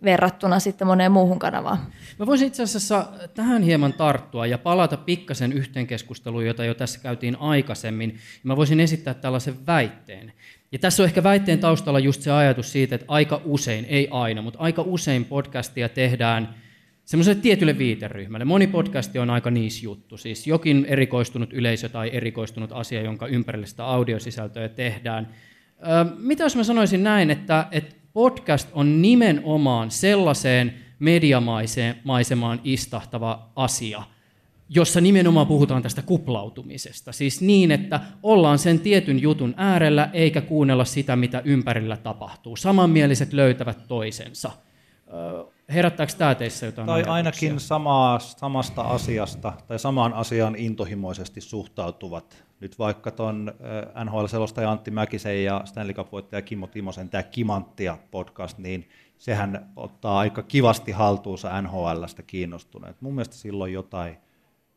[0.03, 1.77] verrattuna sitten moneen muuhun kanavaan.
[2.19, 6.99] Mä voisin itse asiassa tähän hieman tarttua ja palata pikkasen yhteen keskusteluun, jota jo tässä
[6.99, 8.17] käytiin aikaisemmin.
[8.43, 10.33] Mä voisin esittää tällaisen väitteen.
[10.71, 14.41] Ja tässä on ehkä väitteen taustalla just se ajatus siitä, että aika usein, ei aina,
[14.41, 16.55] mutta aika usein podcastia tehdään
[17.05, 18.45] semmoiselle tietylle viiteryhmälle.
[18.45, 23.67] Moni podcasti on aika niis juttu, siis jokin erikoistunut yleisö tai erikoistunut asia, jonka ympärille
[23.67, 25.27] sitä audiosisältöä tehdään.
[26.17, 34.03] mitä jos mä sanoisin näin, että, että podcast on nimenomaan sellaiseen mediamaisemaan istahtava asia,
[34.69, 37.11] jossa nimenomaan puhutaan tästä kuplautumisesta.
[37.11, 42.55] Siis niin, että ollaan sen tietyn jutun äärellä eikä kuunnella sitä, mitä ympärillä tapahtuu.
[42.55, 44.51] Samanmieliset löytävät toisensa.
[45.73, 52.43] Herättääkö tämä teissä jotain Tai ainakin samaa, samasta asiasta tai samaan asiaan intohimoisesti suhtautuvat.
[52.59, 53.53] Nyt vaikka tuon
[54.03, 60.43] NHL-selostaja Antti Mäkisen ja Stanley Cup-voittaja Kimmo Timosen tämä Kimanttia podcast, niin sehän ottaa aika
[60.43, 63.01] kivasti haltuunsa NHLstä kiinnostuneet.
[63.01, 64.17] Mun mielestä silloin jotain,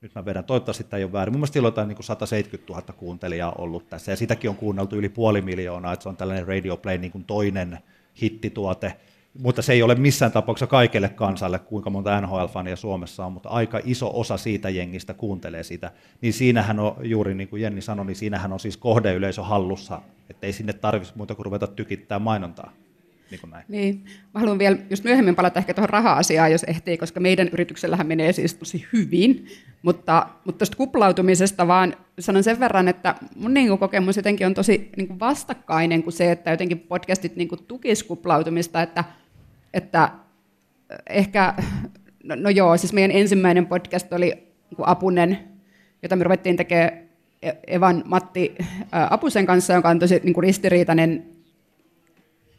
[0.01, 2.93] nyt mä vedän, toivottavasti tämä ei ole väärin, mun mielestä silloin jotain niin 170 000
[2.97, 6.77] kuuntelijaa ollut tässä, ja sitäkin on kuunneltu yli puoli miljoonaa, että se on tällainen Radio
[6.77, 7.79] Play niin kuin toinen
[8.23, 8.97] hittituote,
[9.39, 13.81] mutta se ei ole missään tapauksessa kaikelle kansalle, kuinka monta NHL-fania Suomessa on, mutta aika
[13.85, 15.91] iso osa siitä jengistä kuuntelee sitä.
[16.21, 20.47] Niin siinähän on, juuri niin kuin Jenni sanoi, niin siinähän on siis kohdeyleisö hallussa, että
[20.47, 22.73] ei sinne tarvitsisi muuta kuin ruveta tykittää mainontaa.
[23.31, 23.65] Niin kuin näin.
[23.69, 24.05] Niin.
[24.35, 28.33] Mä haluan vielä just myöhemmin palata ehkä tuohon raha-asiaan, jos ehtii, koska meidän yrityksellähän menee
[28.33, 29.47] siis tosi hyvin.
[29.83, 34.91] Mutta, mutta tuosta kuplautumisesta vaan sanon sen verran, että mun niin kokemus jotenkin on tosi
[34.97, 39.05] niin kuin vastakkainen kuin se, että jotenkin podcastit niin kuin tukis kuplautumista, että,
[39.75, 40.09] että
[41.09, 41.55] ehkä,
[42.25, 45.39] no, no joo, siis meidän ensimmäinen podcast oli niin Apunen,
[46.03, 47.11] jota me ruvettiin tekemään
[47.43, 48.55] E- Evan Matti
[48.93, 51.27] Apusen kanssa, joka on tosi niin kuin ristiriitainen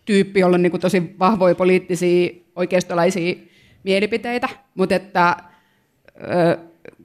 [0.06, 3.36] tyyppi, jolla on niin kuin tosi vahvoja poliittisia oikeistolaisia
[3.84, 5.36] mielipiteitä, mutta että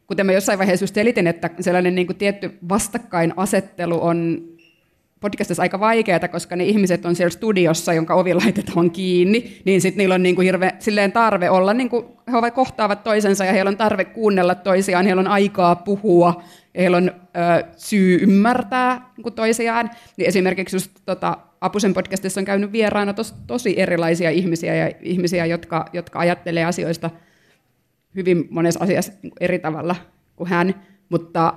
[0.06, 4.42] kuten mä jossain vaiheessa just selitin, että sellainen niin kuin tietty vastakkainasettelu on
[5.20, 9.98] podcastissa aika vaikeaa, koska ne ihmiset on siellä studiossa, jonka ovi laitetaan kiinni, niin sitten
[9.98, 13.52] niillä on niin kuin hirve, silleen tarve olla, niin kuin, he ovat kohtaavat toisensa ja
[13.52, 16.42] heillä on tarve kuunnella toisiaan, heillä on aikaa puhua,
[16.76, 19.90] heillä on ö, syy ymmärtää niin kuin toisiaan.
[20.16, 25.46] Niin esimerkiksi just tota, Apusen podcastissa on käynyt vieraana tos, tosi erilaisia ihmisiä, ja ihmisiä
[25.46, 27.10] jotka, jotka ajattelee asioista
[28.14, 29.96] hyvin monessa asiassa eri tavalla
[30.36, 31.54] kuin hän, mutta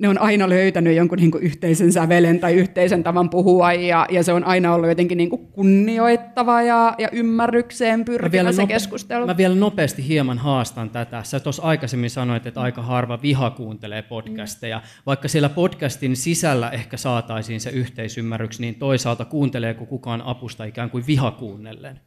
[0.00, 4.22] ne on aina löytänyt jonkun niin kuin yhteisen sävelen tai yhteisen tavan puhua, ja, ja
[4.22, 9.26] se on aina ollut jotenkin niin kuin kunnioittava ja, ja ymmärrykseen pyrkivä se nope- keskustelu.
[9.26, 11.22] Mä vielä nopeasti hieman haastan tätä.
[11.22, 14.78] Sä tuossa aikaisemmin sanoit, että aika harva viha kuuntelee podcasteja.
[14.78, 14.84] Mm.
[15.06, 21.04] Vaikka siellä podcastin sisällä ehkä saataisiin se yhteisymmärryks, niin toisaalta kuunteleeko kukaan apusta ikään kuin
[21.06, 22.00] viha kuunnellen?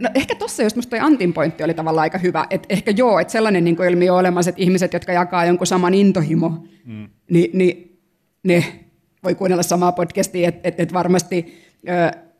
[0.00, 3.18] No ehkä tuossa just musta toi Antin pointti oli tavallaan aika hyvä, että ehkä joo,
[3.18, 7.08] että sellainen niin ilmiö on olemassa, että ihmiset, jotka jakaa jonkun saman intohimo, mm.
[7.30, 8.00] niin, niin
[8.42, 8.64] ne
[9.24, 11.64] voi kuunnella samaa podcastia, että et, et varmasti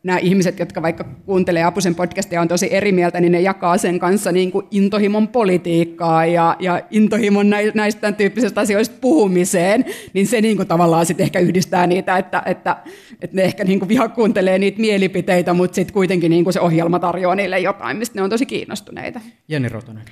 [0.05, 3.99] nämä ihmiset, jotka vaikka kuuntelee Apusen podcastia on tosi eri mieltä, niin ne jakaa sen
[3.99, 10.41] kanssa niin kuin intohimon politiikkaa ja, ja intohimon näistä tämän tyyppisistä asioista puhumiseen, niin se
[10.41, 12.77] niin kuin tavallaan sitten ehkä yhdistää niitä, että, että,
[13.21, 16.59] että ne ehkä niin kuin viha kuuntelee niitä mielipiteitä, mutta sitten kuitenkin niin kuin se
[16.59, 19.21] ohjelma tarjoaa niille jotain, mistä ne on tosi kiinnostuneita.
[19.47, 20.03] Jenni Rotonen.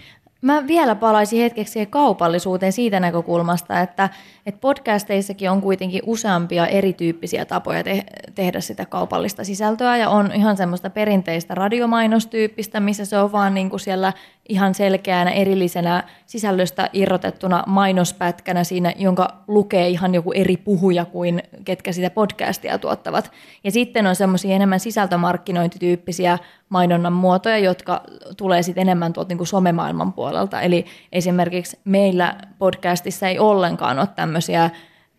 [0.44, 4.10] Mä vielä palaisin hetkeksi kaupallisuuteen siitä näkökulmasta, että,
[4.46, 8.04] että podcasteissakin on kuitenkin useampia erityyppisiä tapoja te-
[8.36, 13.70] tehdä sitä kaupallista sisältöä ja on ihan semmoista perinteistä radiomainostyyppistä, missä se on vaan niin
[13.70, 14.14] kuin siellä
[14.50, 21.92] ihan selkeänä erillisenä sisällöstä irrotettuna mainospätkänä siinä, jonka lukee ihan joku eri puhuja kuin ketkä
[21.92, 23.32] sitä podcastia tuottavat.
[23.64, 26.38] Ja sitten on semmoisia enemmän sisältömarkkinointityyppisiä
[26.70, 28.04] mainonnan muotoja, jotka
[28.38, 30.62] tulee sitten enemmän tuolta niin somemaailman puolelta.
[30.62, 34.70] Eli esimerkiksi meillä podcastissa ei ollenkaan ole tämmöisiä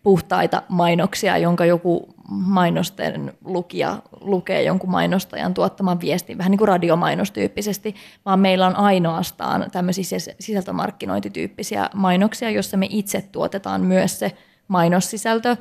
[0.05, 7.95] puhtaita mainoksia, jonka joku mainosten lukija lukee jonkun mainostajan tuottaman viestin, vähän niin kuin radiomainostyyppisesti,
[8.25, 14.31] vaan meillä on ainoastaan tämmöisiä sisältömarkkinointityyppisiä mainoksia, jossa me itse tuotetaan myös se
[14.67, 15.57] mainossisältö.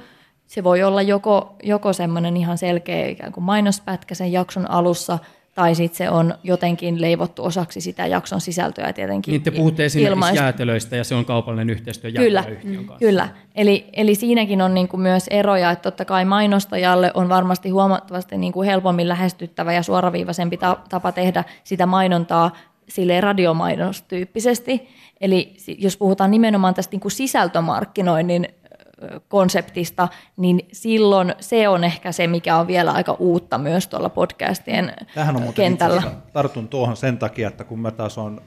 [0.47, 5.19] Se voi olla joko, joko semmoinen ihan selkeä ikään kuin mainospätkä sen jakson alussa–
[5.55, 9.33] tai sitten se on jotenkin leivottu osaksi sitä jakson sisältöä tietenkin.
[9.33, 10.43] Niin te puhutte esimerkiksi ilmaista.
[10.43, 12.99] jäätelöistä ja se on kaupallinen yhteistyö kyllä, kanssa.
[12.99, 17.71] Kyllä, eli, eli siinäkin on niin kuin myös eroja, että totta kai mainostajalle on varmasti
[17.71, 22.57] huomattavasti niin kuin helpommin lähestyttävä ja suoraviivaisempi tapa tehdä sitä mainontaa
[22.89, 24.89] sille radiomainostyyppisesti.
[25.21, 28.49] Eli jos puhutaan nimenomaan tästä niin kuin sisältömarkkinoinnin
[29.29, 34.93] konseptista, niin silloin se on ehkä se, mikä on vielä aika uutta myös tuolla podcastien
[35.15, 36.03] Tähän on kentällä.
[36.33, 38.41] Tartun tuohon sen takia, että kun mä taas on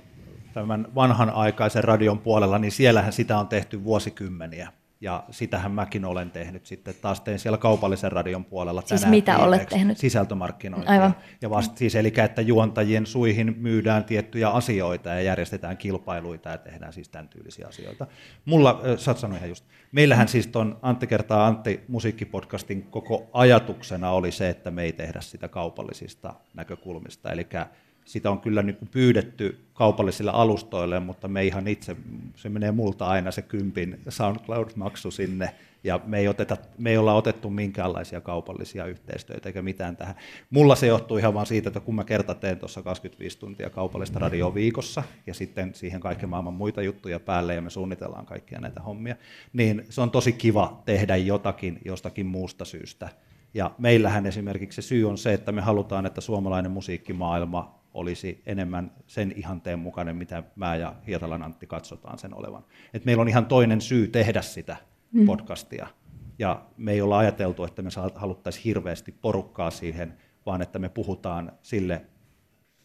[0.54, 4.72] tämän vanhan aikaisen radion puolella, niin siellähän sitä on tehty vuosikymmeniä.
[5.02, 6.96] Ja sitähän mäkin olen tehnyt sitten.
[7.02, 9.98] Taas tein siellä kaupallisen radion puolella siis tänään mitä olet tehnyt?
[9.98, 10.92] Sisältömarkkinointia.
[10.92, 11.16] Aivan.
[11.42, 16.94] Ja vast, siis, eli että juontajien suihin myydään tiettyjä asioita ja järjestetään kilpailuita ja tehdään
[16.94, 18.08] siis tämän tyylisiä asioita.
[18.46, 24.32] Mulla, sä oot ihan just, meillähän siis tuon Antti kertaa Antti musiikkipodcastin koko ajatuksena oli
[24.32, 27.32] se, että me ei tehdä sitä kaupallisista näkökulmista.
[27.32, 27.48] Eli
[28.08, 31.96] sitä on kyllä niin pyydetty kaupallisille alustoille, mutta me ihan itse,
[32.36, 35.50] se menee multa aina se kympin SoundCloud-maksu sinne,
[35.84, 40.16] ja me ei, oteta, me ei olla otettu minkäänlaisia kaupallisia yhteistyötä eikä mitään tähän.
[40.50, 44.20] Mulla se johtuu ihan vaan siitä, että kun mä kerta teen tuossa 25 tuntia kaupallista
[44.20, 48.82] radioa viikossa, ja sitten siihen kaiken maailman muita juttuja päälle, ja me suunnitellaan kaikkia näitä
[48.82, 49.16] hommia,
[49.54, 53.10] niin se on tosi kiva tehdä jotakin jostakin muusta syystä.
[53.54, 58.92] Ja meillähän esimerkiksi se syy on se, että me halutaan, että suomalainen musiikkimaailma olisi enemmän
[59.08, 62.64] sen ihanteen mukainen, mitä mä ja Hietalan Antti katsotaan sen olevan.
[62.94, 64.78] Et meillä on ihan toinen syy tehdä sitä
[65.12, 65.26] mm.
[65.26, 65.88] podcastia.
[66.40, 70.14] Ja me ei olla ajateltu, että me haluttaisiin hirveästi porukkaa siihen,
[70.46, 72.06] vaan että me puhutaan sille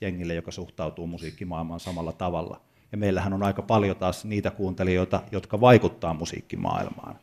[0.00, 2.60] jengille, joka suhtautuu musiikkimaailmaan samalla tavalla.
[2.92, 7.16] Ja meillähän on aika paljon taas niitä kuuntelijoita, jotka vaikuttaa musiikkimaailmaan.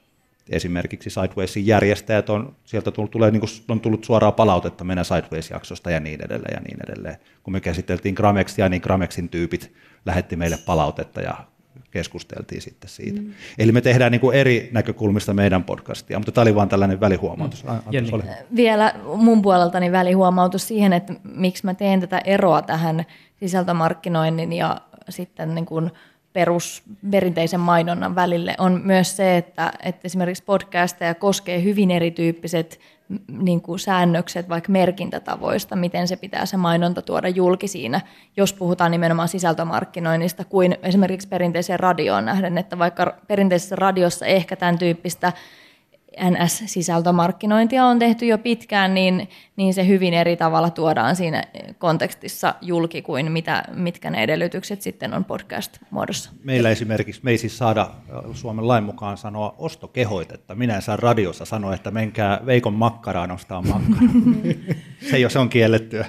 [0.49, 5.91] Esimerkiksi Sidewaysin järjestäjät on, sieltä tullut, tulee, niin kuin, on tullut suoraa palautetta meidän Sideways-jaksosta
[5.91, 7.17] ja niin edelleen ja niin edelleen.
[7.43, 9.73] Kun me käsiteltiin Gramexia, niin Gramexin tyypit
[10.05, 11.33] lähetti meille palautetta ja
[11.91, 13.21] keskusteltiin sitten siitä.
[13.21, 13.33] Mm.
[13.57, 17.63] Eli me tehdään niin kuin eri näkökulmista meidän podcastia, mutta tämä oli vain tällainen välihuomautus.
[17.63, 17.69] Mm.
[17.91, 18.09] Jenni.
[18.11, 18.23] Oli.
[18.55, 23.05] Vielä mun puoleltani välihuomautus siihen, että miksi mä teen tätä eroa tähän
[23.39, 25.91] sisältömarkkinoinnin ja sitten niin kuin
[26.33, 32.79] perus perinteisen mainonnan välille on myös se, että, että esimerkiksi podcasteja koskee hyvin erityyppiset
[33.27, 38.01] niin kuin säännökset vaikka merkintätavoista, miten se pitää se mainonta tuoda julki siinä,
[38.37, 44.77] jos puhutaan nimenomaan sisältömarkkinoinnista, kuin esimerkiksi perinteiseen radioon nähden, että vaikka perinteisessä radiossa ehkä tämän
[44.79, 45.33] tyyppistä
[46.17, 51.43] NS-sisältömarkkinointia on tehty jo pitkään, niin, niin se hyvin eri tavalla tuodaan siinä
[51.77, 56.31] kontekstissa julki kuin mitä, mitkä ne edellytykset sitten on podcast-muodossa.
[56.43, 57.91] Meillä esimerkiksi me ei siis saada
[58.33, 60.55] Suomen lain mukaan sanoa ostokehoitetta.
[60.55, 64.09] Minä en saa radiossa sanoa, että menkää Veikon makkaraan ostaa makkaraa.
[65.01, 66.05] se ei ole, se on kiellettyä.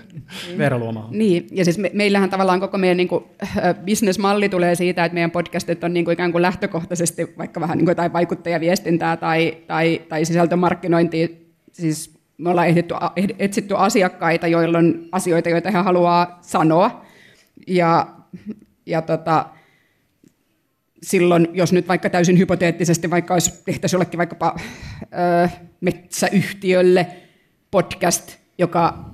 [0.59, 1.09] Veera Luoma.
[1.11, 5.14] Niin, ja siis me, meillähän tavallaan koko meidän niin kuin, äh, bisnesmalli tulee siitä, että
[5.14, 9.57] meidän podcastit on niin kuin, ikään kuin lähtökohtaisesti vaikka vähän niin kuin jotain vaikuttajaviestintää tai,
[9.66, 11.28] tai, tai sisältömarkkinointia.
[11.72, 12.95] Siis me ollaan ehditty,
[13.38, 17.05] etsitty asiakkaita, joilla on asioita, joita he haluaa sanoa.
[17.66, 18.07] Ja,
[18.86, 19.47] ja tota,
[21.03, 24.57] silloin, jos nyt vaikka täysin hypoteettisesti, vaikka olisi tehtäisiin jollekin vaikkapa
[25.03, 25.49] ö,
[25.80, 27.07] metsäyhtiölle
[27.70, 29.11] podcast, joka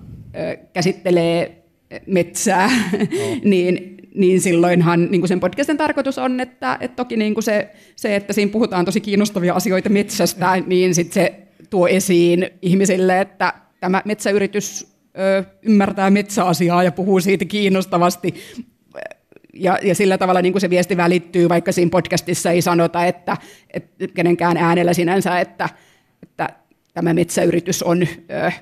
[0.73, 1.65] käsittelee
[2.07, 3.37] metsää, no.
[3.51, 7.71] niin, niin silloinhan niin kuin sen podcastin tarkoitus on, että, että toki niin kuin se,
[7.97, 11.35] se, että siinä puhutaan tosi kiinnostavia asioita metsästä, niin sit se
[11.71, 18.35] tuo esiin ihmisille, että tämä metsäyritys ö, ymmärtää metsäasiaa ja puhuu siitä kiinnostavasti.
[19.55, 23.37] Ja, ja sillä tavalla niin kuin se viesti välittyy, vaikka siinä podcastissa ei sanota, että,
[23.75, 25.69] että kenenkään äänellä sinänsä, että,
[26.23, 26.49] että
[26.95, 28.53] tämä metsäyritys on ö,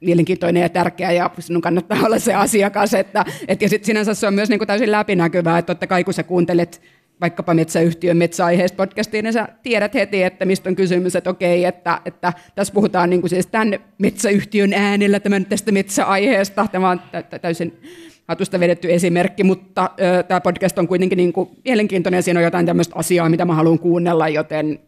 [0.00, 2.94] mielenkiintoinen ja tärkeä ja sinun kannattaa olla se asiakas.
[2.94, 6.04] Että, et, ja sitten sinänsä se on myös niin kuin täysin läpinäkyvää, että totta kai
[6.04, 6.82] kun sä kuuntelet
[7.20, 12.00] vaikkapa metsäyhtiön metsäaiheesta podcastiin, niin sä tiedät heti, että mistä on kysymys, että okei, että,
[12.04, 16.66] että tässä puhutaan niin kuin siis tämän metsäyhtiön äänellä tämän tästä metsäaiheesta.
[16.72, 17.00] Tämä on
[17.40, 17.80] täysin
[18.28, 22.44] hatusta vedetty esimerkki, mutta ö, tämä podcast on kuitenkin niin kuin mielenkiintoinen ja siinä on
[22.44, 24.78] jotain tämmöistä asiaa, mitä mä haluan kuunnella, joten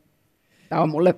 [0.68, 1.14] tämä on mulle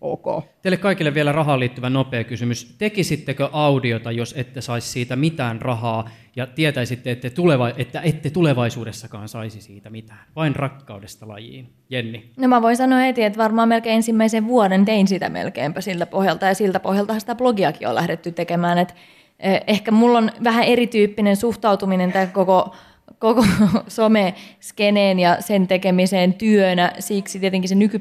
[0.00, 0.44] ok.
[0.62, 2.74] Teille kaikille vielä rahaan liittyvä nopea kysymys.
[2.78, 9.28] Tekisittekö audiota, jos ette saisi siitä mitään rahaa ja tietäisitte, että, tuleva, että ette tulevaisuudessakaan
[9.28, 10.20] saisi siitä mitään?
[10.36, 11.72] Vain rakkaudesta lajiin.
[11.90, 12.30] Jenni.
[12.36, 16.46] No mä voin sanoa heti, että varmaan melkein ensimmäisen vuoden tein sitä melkeinpä siltä pohjalta
[16.46, 18.78] ja siltä pohjalta sitä blogiakin on lähdetty tekemään.
[18.78, 18.94] Että
[19.38, 22.74] eh, ehkä mulla on vähän erityyppinen suhtautuminen tämän koko
[23.18, 23.44] koko
[23.88, 26.92] some-skeneen ja sen tekemiseen työnä.
[26.98, 28.00] Siksi tietenkin se nyky,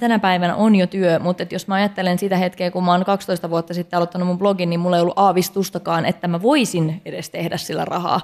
[0.00, 3.04] tänä päivänä on jo työ, mutta että jos mä ajattelen sitä hetkeä, kun mä oon
[3.04, 7.30] 12 vuotta sitten aloittanut mun blogin, niin mulla ei ollut aavistustakaan, että mä voisin edes
[7.30, 8.20] tehdä sillä rahaa.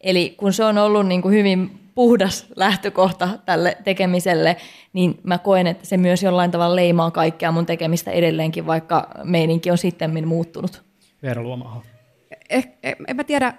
[0.00, 4.56] Eli kun se on ollut niin kuin hyvin puhdas lähtökohta tälle tekemiselle,
[4.92, 9.70] niin mä koen, että se myös jollain tavalla leimaa kaikkea mun tekemistä edelleenkin, vaikka meininki
[9.70, 10.82] on sitten muuttunut.
[11.22, 11.82] Veera Luomaho.
[12.50, 13.54] Eh, eh, en mä tiedä,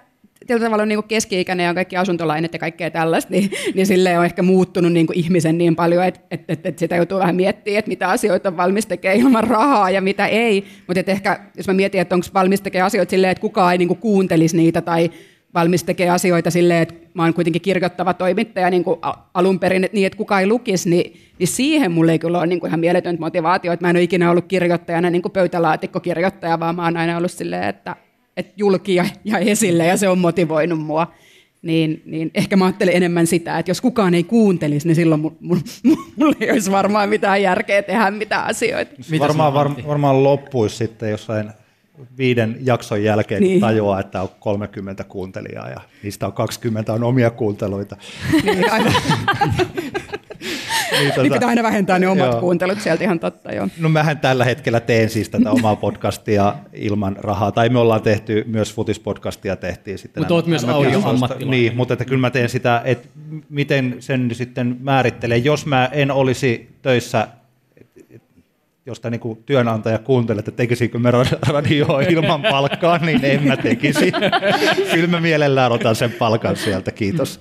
[0.46, 4.42] tietyllä tavalla niin keski-ikäinen ja kaikki asuntolainat ja kaikkea tällaista, niin, niin sille on ehkä
[4.42, 8.08] muuttunut niin ihmisen niin paljon, että, että, että, että sitä joutuu vähän miettimään, että mitä
[8.08, 10.64] asioita on valmis tekemään ilman rahaa ja mitä ei.
[10.86, 13.96] Mutta ehkä jos mä mietin, että onko valmis tekemään asioita silleen, että kukaan ei niin
[13.96, 15.10] kuuntelisi niitä tai
[15.54, 19.00] valmis tekemään asioita silleen, että mä oon kuitenkin kirjoittava toimittaja niin kuin
[19.34, 22.60] alun perin, niin, että kukaan ei lukisi, niin, niin siihen mulle ei kyllä ole niin
[22.60, 26.76] kuin ihan mieletöntä motivaatio, että mä en ole ikinä ollut kirjoittajana niin kuin pöytälaatikkokirjoittaja, vaan
[26.76, 27.96] mä oon aina ollut silleen, että
[28.36, 31.12] että julki ja, ja esille ja se on motivoinut mua.
[31.62, 35.62] Niin, niin ehkä mä ajattelen enemmän sitä, että jos kukaan ei kuuntelisi, niin silloin mulla
[36.16, 38.92] mul, ei olisi varmaan mitään järkeä tehdä mitään asioita.
[39.10, 41.50] Mitä varmaan, var, varmaan loppuisi sitten jossain
[42.18, 43.60] viiden jakson jälkeen, niin.
[43.60, 47.96] tajuaa, että on 30 kuuntelijaa ja niistä on 20 on omia kuunteluita.
[48.44, 48.92] Niin, aivan.
[50.90, 52.40] niin, tota, niin pitää aina vähentää ne omat joo.
[52.40, 53.68] kuuntelut sieltä ihan totta, joo.
[53.78, 58.44] No mähän tällä hetkellä teen siis tätä omaa podcastia ilman rahaa, tai me ollaan tehty
[58.46, 60.20] myös futispodcastia tehtiin sitten.
[60.20, 61.50] Mutta olet myös audioammattilainen.
[61.50, 63.08] Niin, mutta että kyllä mä teen sitä, että
[63.48, 67.28] miten sen sitten määrittelee, jos mä en olisi töissä
[68.86, 71.10] josta niin kuin työnantaja kuuntelee, että tekisinkö me
[71.48, 74.12] radioa ilman palkkaa, niin en mä tekisi.
[74.94, 77.40] kyllä mä mielellään otan sen palkan sieltä, kiitos.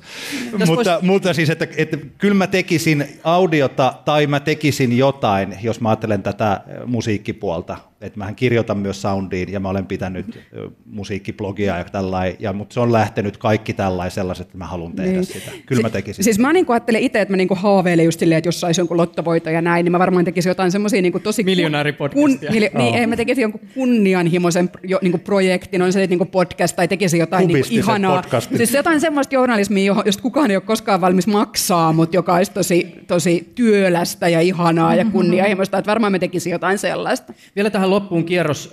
[0.67, 1.01] mutta, vois...
[1.01, 6.23] mutta siis, että, että kyllä mä tekisin audiota tai mä tekisin jotain, jos mä ajattelen
[6.23, 10.39] tätä musiikkipuolta, että mähän kirjoitan myös soundiin ja mä olen pitänyt
[10.86, 15.12] musiikkiblogia ja tällainen, ja, mutta se on lähtenyt kaikki tällainen sellaiset, että mä haluan tehdä
[15.12, 15.26] Niin.
[15.26, 15.52] sitä.
[15.66, 16.24] Kyllä mä tekisin.
[16.24, 18.97] Siis mä niinku ajattelen itse, että mä niinku haaveilen just silleen, että jos saisi jonkun
[18.97, 21.43] lottovoito ja näin, niin mä varmaan tekisin jotain semmoisia niinku tosi...
[21.43, 22.52] Miljonääripodcastia.
[22.52, 26.88] mili- niin, ei, mä tekisin jonkun kunnianhimoisen jo, niinku projektin, on se niinku podcast tai
[26.88, 28.22] tekisin jotain niinku ihanaa.
[28.22, 28.58] podcastin.
[28.58, 32.52] Siis jotain semmoista journalismia, johon- josta kukaan ei ole koskaan valmis maksaa, mutta joka olisi
[32.52, 35.78] tosi, tosi työlästä ja ihanaa ja kunnianhimoista.
[35.78, 37.34] Että varmaan mä tekisin jotain sellaista.
[37.56, 38.71] Vielä tähän loppuun kierros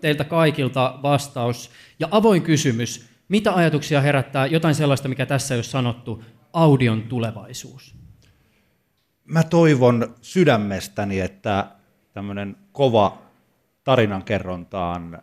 [0.00, 3.08] teiltä kaikilta vastaus ja avoin kysymys.
[3.28, 7.94] Mitä ajatuksia herättää jotain sellaista, mikä tässä ei ole sanottu, audion tulevaisuus?
[9.24, 11.66] Mä toivon sydämestäni, että
[12.12, 13.18] tämmöinen kova
[13.84, 15.22] tarinankerrontaan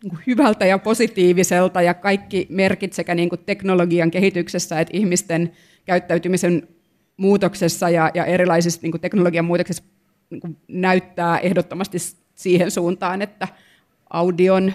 [0.03, 5.53] niin kuin hyvältä ja positiiviselta ja kaikki merkit sekä niin kuin teknologian kehityksessä että ihmisten
[5.85, 6.69] käyttäytymisen
[7.17, 9.83] muutoksessa ja, ja erilaisissa niin kuin teknologian muutoksissa
[10.31, 11.99] niin kuin näyttää ehdottomasti
[12.35, 13.49] siihen suuntaan, että
[14.11, 14.73] audion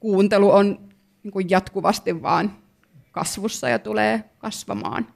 [0.00, 0.78] kuuntelu on
[1.22, 2.52] niin kuin jatkuvasti vaan
[3.12, 5.06] kasvussa ja tulee kasvamaan.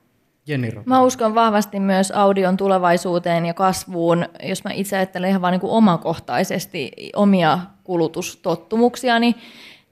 [0.46, 0.70] Jenni.
[0.84, 5.60] Mä uskon vahvasti myös audion tulevaisuuteen ja kasvuun, jos mä itse ajattelen ihan vaan niin
[5.60, 9.34] kuin omakohtaisesti omia kulutustottumuksiani,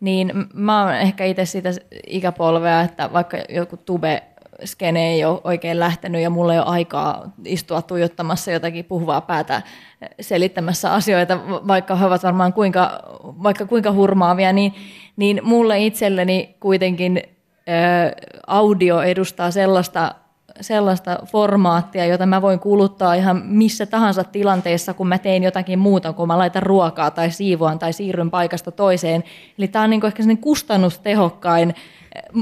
[0.01, 1.71] niin mä oon ehkä itse sitä
[2.07, 4.23] ikäpolvea, että vaikka joku tube
[4.65, 9.63] skene ei ole oikein lähtenyt ja mulla ei ole aikaa istua tuijottamassa jotakin puhuvaa päätä
[10.21, 14.75] selittämässä asioita, vaikka he ovat varmaan kuinka, vaikka kuinka hurmaavia, niin,
[15.17, 17.23] niin mulle itselleni kuitenkin
[17.67, 18.13] ää,
[18.47, 20.15] audio edustaa sellaista
[20.61, 26.13] sellaista formaattia, jota mä voin kuluttaa ihan missä tahansa tilanteessa, kun mä teen jotakin muuta,
[26.13, 29.25] kun mä laitan ruokaa tai siivoan tai siirryn paikasta toiseen.
[29.59, 31.75] Eli tämä on niinku ehkä kustannustehokkain eh,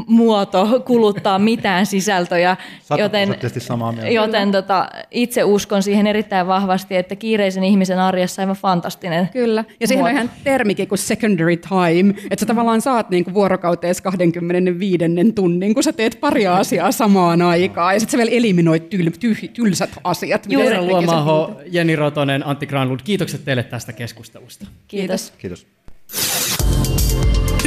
[0.07, 2.57] muoto kuluttaa mitään sisältöjä,
[2.99, 4.11] joten, samaa mieltä.
[4.11, 9.29] joten tota, itse uskon siihen erittäin vahvasti, että kiireisen ihmisen arjessa aivan fantastinen.
[9.33, 9.65] Kyllä.
[9.81, 10.25] Ja siihen on muoto.
[10.25, 15.05] ihan termikin kuin secondary time, että sä tavallaan saat niinku vuorokauteessa 25.
[15.35, 19.51] tunnin, kun sä teet pari asiaa samaan aikaan, ja sitten sä vielä eliminoit tyl, tyh,
[19.53, 20.43] tylsät asiat.
[20.43, 21.61] tekisit Luomaho.
[21.67, 24.67] Jenni Rotonen, Antti Granlund, kiitokset teille tästä keskustelusta.
[24.89, 25.33] Kiitos.
[25.39, 25.67] Kiitos.